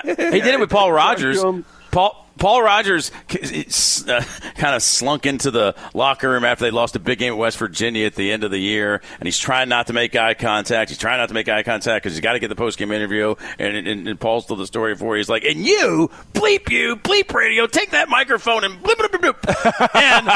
[0.08, 0.16] know.
[0.32, 1.44] he did it with Paul Rogers.
[1.92, 4.24] Paul Paul Rogers uh,
[4.56, 7.58] kind of slunk into the locker room after they lost a big game at West
[7.58, 10.90] Virginia at the end of the year, and he's trying not to make eye contact.
[10.90, 12.92] He's trying not to make eye contact because he's got to get the post game
[12.92, 13.36] interview.
[13.60, 15.16] And, and, and Paul's told the story before.
[15.16, 19.34] He's like, "And you bleep you bleep radio, take that microphone and bleep bleep bleep."
[19.42, 20.30] bleep." and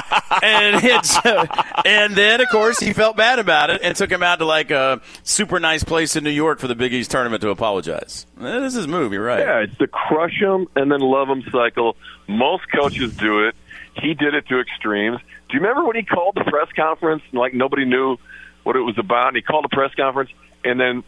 [0.43, 1.45] and it's uh,
[1.85, 4.71] and then of course he felt bad about it and took him out to like
[4.71, 8.25] a super nice place in New York for the Big East tournament to apologize.
[8.39, 9.13] Eh, This is his move.
[9.13, 9.39] You're right.
[9.39, 11.97] Yeah, it's the crush crush 'em and then love love 'em cycle.
[12.27, 13.55] Most coaches do it.
[13.95, 15.19] He did it to extremes.
[15.49, 18.17] Do you remember when he called the press conference and like nobody knew
[18.63, 19.29] what it was about?
[19.29, 20.29] And he called the press conference,
[20.63, 21.03] and then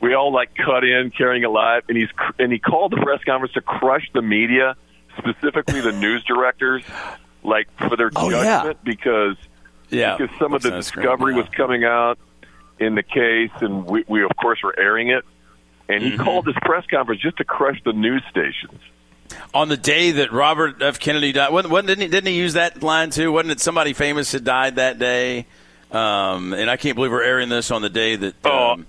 [0.00, 2.08] we all like cut in carrying it live, and he's
[2.38, 4.76] and he called the press conference to crush the media,
[5.18, 6.82] specifically the news directors,
[7.42, 8.42] like for their Oh, yeah.
[8.58, 9.36] judgment because
[9.90, 10.16] Yeah.
[10.16, 11.40] because some of the That's great, discovery yeah.
[11.40, 12.18] was coming out
[12.78, 15.24] in the case, and we, we of course were airing it.
[15.88, 16.22] And he Mm-hmm.
[16.22, 18.80] called this press conference just to crush the news stations.
[19.54, 20.98] on the day that Robert F.
[21.00, 21.52] Kennedy died.
[21.52, 23.32] Wasn't, wasn't, didn't, he, didn't he use that line too?
[23.32, 25.46] Wasn't it somebody famous had died that day?
[25.90, 28.46] Um, and I can't believe we're airing this on the day that.
[28.46, 28.86] Um,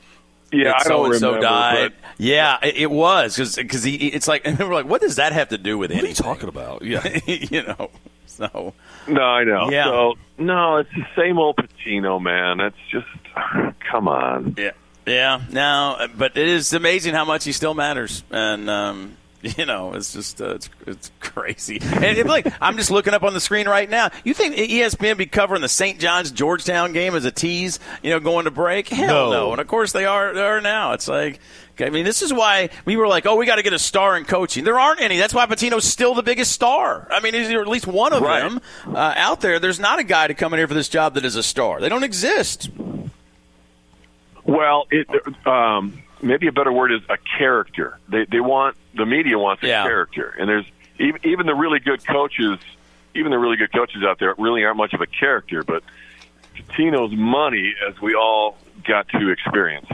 [0.51, 1.93] yeah, I don't so-and-so died.
[1.99, 5.33] but- Yeah, it, it was because he it's like and we're like, what does that
[5.33, 6.09] have to do with anything?
[6.11, 6.81] What are you talking about?
[6.83, 7.89] Yeah, you know.
[8.27, 8.73] So
[9.07, 9.69] No, I know.
[9.71, 9.85] Yeah.
[9.85, 12.59] So no, it's the same old Pitino, man.
[12.59, 13.07] It's just
[13.91, 14.55] come on.
[14.57, 14.71] Yeah,
[15.05, 15.41] yeah.
[15.51, 20.13] Now, but it is amazing how much he still matters, and um, you know, it's
[20.13, 21.79] just uh, it's it's crazy.
[21.81, 24.09] And it, like I'm just looking up on the screen right now.
[24.23, 25.99] You think ESPN be covering the St.
[25.99, 27.79] John's Georgetown game as a tease?
[28.01, 28.87] You know, going to break?
[28.89, 29.31] Hell No.
[29.31, 29.51] no.
[29.51, 30.33] And of course they are.
[30.33, 30.93] They are now.
[30.93, 31.39] It's like.
[31.79, 34.15] I mean, this is why we were like, "Oh, we got to get a star
[34.15, 35.17] in coaching." There aren't any.
[35.17, 37.07] That's why Pitino's still the biggest star.
[37.09, 38.41] I mean, is there at least one of Right.
[38.47, 38.61] them
[38.95, 39.57] uh, out there?
[39.57, 41.81] There's not a guy to come in here for this job that is a star.
[41.81, 42.69] They don't exist.
[44.45, 45.07] Well, it
[45.47, 47.97] um, maybe a better word is a character.
[48.09, 49.83] They they want the media wants a Yeah.
[49.83, 50.65] character, and there's
[50.99, 52.59] even even the really good coaches,
[53.15, 55.63] even the really good coaches out there really aren't much of a character.
[55.63, 55.83] But
[56.55, 59.87] Pitino's money, as we all got to experience.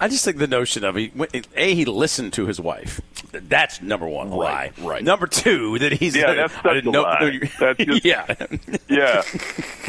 [0.00, 1.12] I just think the notion of he
[1.56, 3.00] a he listened to his wife.
[3.32, 4.72] That's number one lie.
[4.78, 5.02] Right.
[5.02, 7.40] Number two that he's Yeah, that's I such didn't a know- lie.
[7.60, 8.34] That's just- yeah.
[8.88, 9.22] yeah.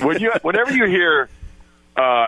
[0.05, 1.27] When you, whenever you hear,
[1.95, 2.27] uh,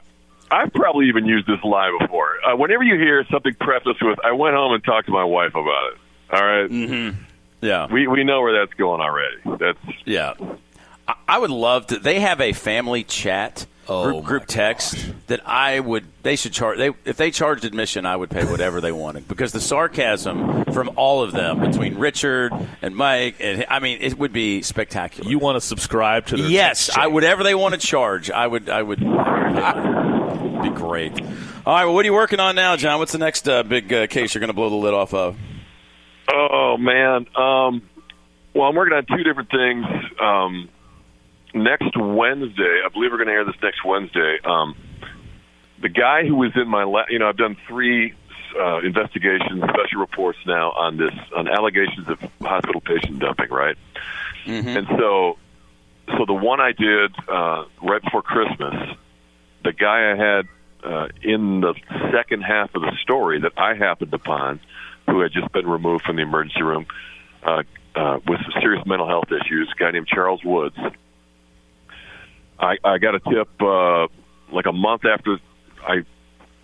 [0.51, 2.37] I've probably even used this lie before.
[2.45, 5.55] Uh, whenever you hear something prefaced with, "I went home and talked to my wife
[5.55, 5.99] about it."
[6.33, 6.69] All right?
[6.69, 7.21] Mm-hmm.
[7.61, 7.87] Yeah.
[7.91, 9.37] We we know where that's going already.
[9.59, 10.33] That's Yeah.
[11.07, 11.99] I, I would love to.
[11.99, 16.05] They have a family chat Oh, group, group text that I would.
[16.23, 16.77] They should charge.
[16.77, 20.91] They if they charged admission, I would pay whatever they wanted because the sarcasm from
[20.97, 25.29] all of them between Richard and Mike and I mean it would be spectacular.
[25.29, 28.45] You want to subscribe to their Yes, text I whatever they want to charge, I
[28.47, 28.69] would.
[28.69, 29.01] I would.
[29.01, 31.13] It'd be great.
[31.65, 31.85] All right.
[31.85, 32.99] Well, what are you working on now, John?
[32.99, 35.37] What's the next uh, big uh, case you're going to blow the lid off of?
[36.29, 37.25] Oh man.
[37.35, 37.81] Um,
[38.53, 39.85] well, I'm working on two different things.
[40.19, 40.69] Um,
[41.63, 44.39] next Wednesday, I believe we're going to air this next Wednesday.
[44.43, 44.75] Um,
[45.81, 48.13] the guy who was in my, la- you know, I've done three
[48.59, 53.77] uh, investigations, special reports now on this on allegations of hospital patient dumping, right?
[54.77, 55.37] And so,
[56.07, 58.95] so the one I did uh, right before Christmas,
[59.63, 60.47] the guy I had
[60.83, 61.73] uh, in the
[62.11, 64.59] second half of the story that I happened upon,
[65.07, 66.85] who had just been removed from the emergency room
[67.43, 67.63] uh,
[67.95, 70.77] uh, with some serious mental health issues, a guy named Charles Woods.
[72.59, 74.07] I, I got a tip uh,
[74.51, 75.39] like a month after
[75.81, 76.03] I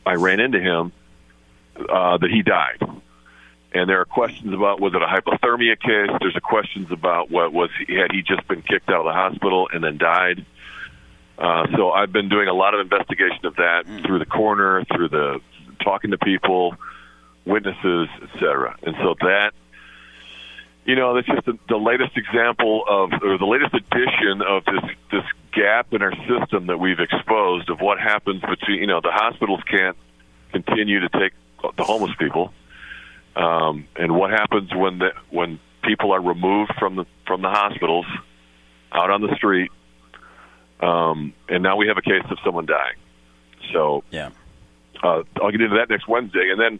[0.05, 0.91] I ran into him
[1.77, 2.81] uh, that he died.
[3.75, 6.15] And there are questions about was it a hypothermia case?
[6.19, 9.13] There's a questions about what was he had he just been kicked out of the
[9.13, 10.45] hospital and then died.
[11.37, 15.09] Uh, so I've been doing a lot of investigation of that through the coroner, through
[15.09, 15.41] the
[15.83, 16.75] talking to people,
[17.45, 18.77] witnesses, etc.
[18.83, 19.53] And so that
[20.85, 24.83] you know, that's just the, the latest example of, or the latest edition of this
[25.11, 25.23] this
[25.55, 29.61] gap in our system that we've exposed of what happens between, you know, the hospitals
[29.69, 29.97] can't
[30.51, 31.33] continue to take
[31.77, 32.53] the homeless people,
[33.35, 38.05] um, and what happens when the when people are removed from the from the hospitals
[38.91, 39.71] out on the street,
[40.81, 42.97] um, and now we have a case of someone dying.
[43.71, 44.29] So yeah,
[45.01, 46.79] uh, I'll get into that next Wednesday, and then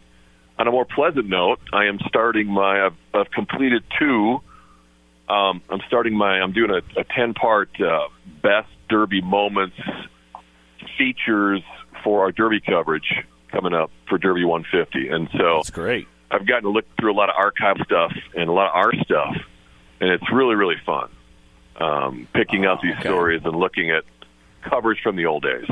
[0.58, 2.86] on a more pleasant note, I am starting my.
[2.86, 4.40] I've, I've completed two.
[5.28, 6.40] Um, I'm starting my.
[6.40, 8.08] I'm doing a, a ten part uh,
[8.42, 9.76] best Derby moments
[10.98, 11.62] features
[12.02, 13.14] for our Derby coverage
[13.50, 16.06] coming up for Derby 150, and so that's great.
[16.30, 18.92] I've gotten to look through a lot of archive stuff and a lot of our
[19.04, 19.36] stuff,
[20.00, 21.08] and it's really really fun.
[21.76, 24.04] Um, picking out these stories and looking at
[24.62, 25.66] coverage from the old days.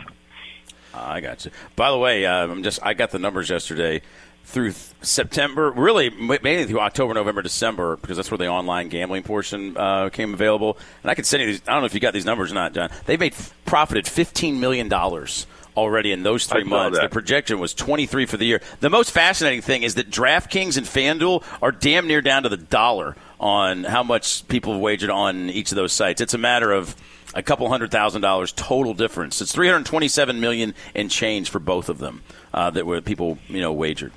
[0.94, 1.50] I got you.
[1.76, 4.03] By the way, uh, I'm just I got the numbers yesterday
[4.45, 9.76] through September, really mainly through October, November, December, because that's where the online gambling portion
[9.76, 10.76] uh, came available.
[11.03, 11.62] And I can send you these.
[11.66, 12.90] I don't know if you got these numbers or not, John.
[13.07, 13.34] They made
[13.64, 16.99] profited 15 million dollars already in those three months.
[16.99, 17.05] that.
[17.05, 18.61] The projection was 23 for the year.
[18.80, 22.59] The most fascinating thing is that DraftKings and FanDuel are damn near down to the
[22.59, 26.20] dollar on how much people have wagered on each of those sites.
[26.20, 26.95] It's a matter of
[27.34, 29.40] a couple hundred thousand dollars total difference.
[29.40, 32.22] It's 327 million and change for both of them
[32.53, 34.12] uh, that were people you know wagered.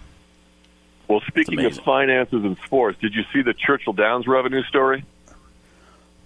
[1.08, 5.04] Well, speaking of finances and sports, did you see the Churchill Downs revenue story?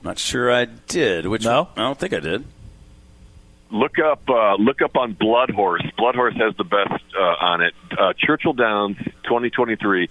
[0.03, 1.25] Not sure I did.
[1.27, 2.45] Which no, I don't think I did.
[3.71, 5.83] Look up, uh, look up on Bloodhorse.
[5.97, 7.73] Bloodhorse has the best uh, on it.
[7.91, 10.09] Uh, Churchill Downs, 2023,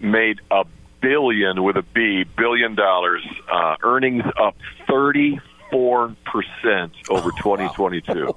[0.00, 0.64] made a
[1.00, 3.26] billion with a B, billion dollars.
[3.50, 4.56] Uh, earnings up
[4.88, 8.34] 34 percent over 2022.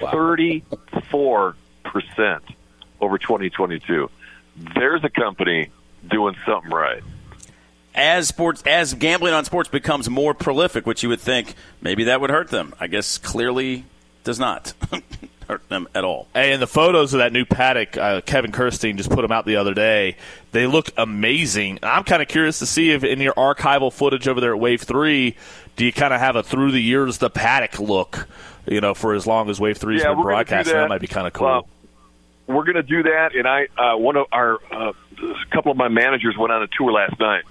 [0.10, 2.42] 34 percent
[3.00, 4.08] over 2022.
[4.74, 5.70] There's a company
[6.08, 7.02] doing something right.
[7.94, 12.20] As sports, as gambling on sports becomes more prolific, which you would think maybe that
[12.20, 12.72] would hurt them.
[12.78, 13.84] I guess clearly
[14.22, 14.74] does not
[15.48, 16.28] hurt them at all.
[16.32, 19.44] Hey, and the photos of that new paddock, uh, Kevin Kerstein just put them out
[19.44, 20.16] the other day.
[20.52, 21.80] They look amazing.
[21.82, 24.82] I'm kind of curious to see if in your archival footage over there at Wave
[24.82, 25.36] Three,
[25.76, 28.28] do you kind of have a through the years the paddock look?
[28.66, 30.80] You know, for as long as Wave Three's Yeah, been we're gonna do broadcasting, that.
[30.82, 30.88] that.
[30.90, 31.46] might be kind of cool.
[31.48, 31.68] Well,
[32.54, 34.92] we're going to do that, and I uh, one of our uh,
[35.22, 37.44] a couple of my managers went on a tour last night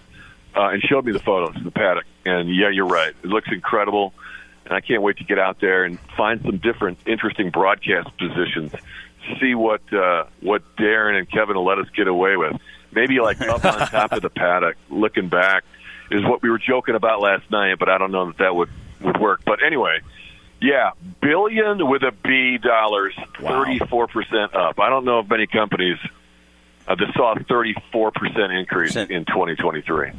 [0.56, 2.06] uh, and showed me the photos of the paddock.
[2.26, 4.14] And yeah, you're right; it looks incredible,
[4.66, 8.74] and I can't wait to get out there and find some different, interesting broadcast positions.
[9.39, 12.60] See what uh, what Darren and Kevin will let us get away with.
[12.91, 15.64] Maybe like up on top of the paddock, looking back,
[16.10, 17.78] is what we were joking about last night.
[17.78, 18.70] But I don't know that that would
[19.02, 19.41] would work.
[19.45, 20.00] But anyway.
[20.62, 20.91] Yeah,
[21.22, 24.80] billion with a B dollars, thirty-four percent up.
[24.80, 25.97] I don't know of many companies
[26.88, 30.12] uh, that saw a thirty-four percent increase in 2023.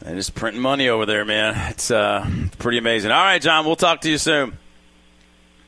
[0.00, 1.70] They're just printing money over there, man.
[1.70, 2.26] It's uh,
[2.58, 3.10] pretty amazing.
[3.10, 4.56] All right, John, we'll talk to you soon.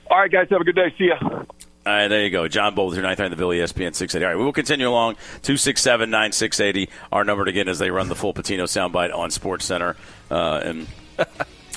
[0.09, 0.95] All right, guys, have a good day.
[0.97, 1.19] See ya.
[1.21, 1.45] All
[1.87, 2.47] right, there you go.
[2.47, 4.25] John Boel here, 9th on the Billy E ESPN 680.
[4.25, 5.15] All right, we will continue along.
[5.43, 6.89] 267 9680.
[7.11, 9.97] Our number again as they run the full Pitino soundbite on Sports Center.
[10.31, 10.87] Uh, and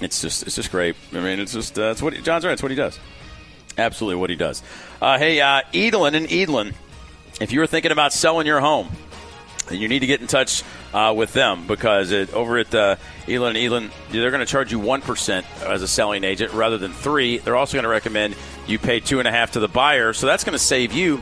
[0.03, 0.95] it's just it's just great.
[1.11, 2.53] I mean, it's just, uh, it's what John's right.
[2.53, 2.99] It's what he does.
[3.77, 4.61] Absolutely what he does.
[5.01, 6.73] Uh, hey, uh, Edelen and Edelen,
[7.41, 8.89] if you were thinking about selling your home,
[9.67, 12.95] then you need to get in touch uh, with them because it, over at uh,
[13.27, 16.91] Elon and they're going to charge you one percent as a selling agent rather than
[16.91, 17.37] three.
[17.37, 18.35] They're also going to recommend
[18.67, 21.19] you pay two and a half to the buyer, so that's going to save you.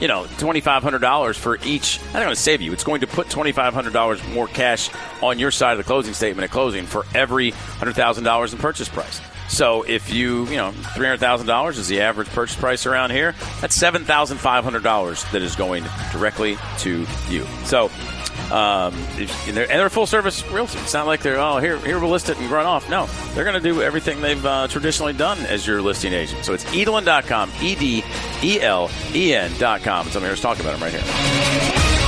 [0.00, 2.00] You know, twenty five hundred dollars for each.
[2.06, 2.72] Not going to save you.
[2.72, 4.90] It's going to put twenty five hundred dollars more cash
[5.22, 8.58] on your side of the closing statement at closing for every hundred thousand dollars in
[8.58, 9.20] purchase price.
[9.50, 13.10] So if you, you know, three hundred thousand dollars is the average purchase price around
[13.10, 13.34] here.
[13.60, 17.44] That's seven thousand five hundred dollars that is going directly to you.
[17.64, 17.90] So,
[18.50, 20.78] um, and they're, and they're full service realtor.
[20.78, 22.88] It's not like they're oh here here we'll list it and run off.
[22.90, 26.44] No, they're going to do everything they've uh, traditionally done as your listing agent.
[26.44, 28.04] So it's edelen.com, e d
[28.42, 30.06] e l e n.com.
[30.06, 31.99] And somebody was talking about them right here.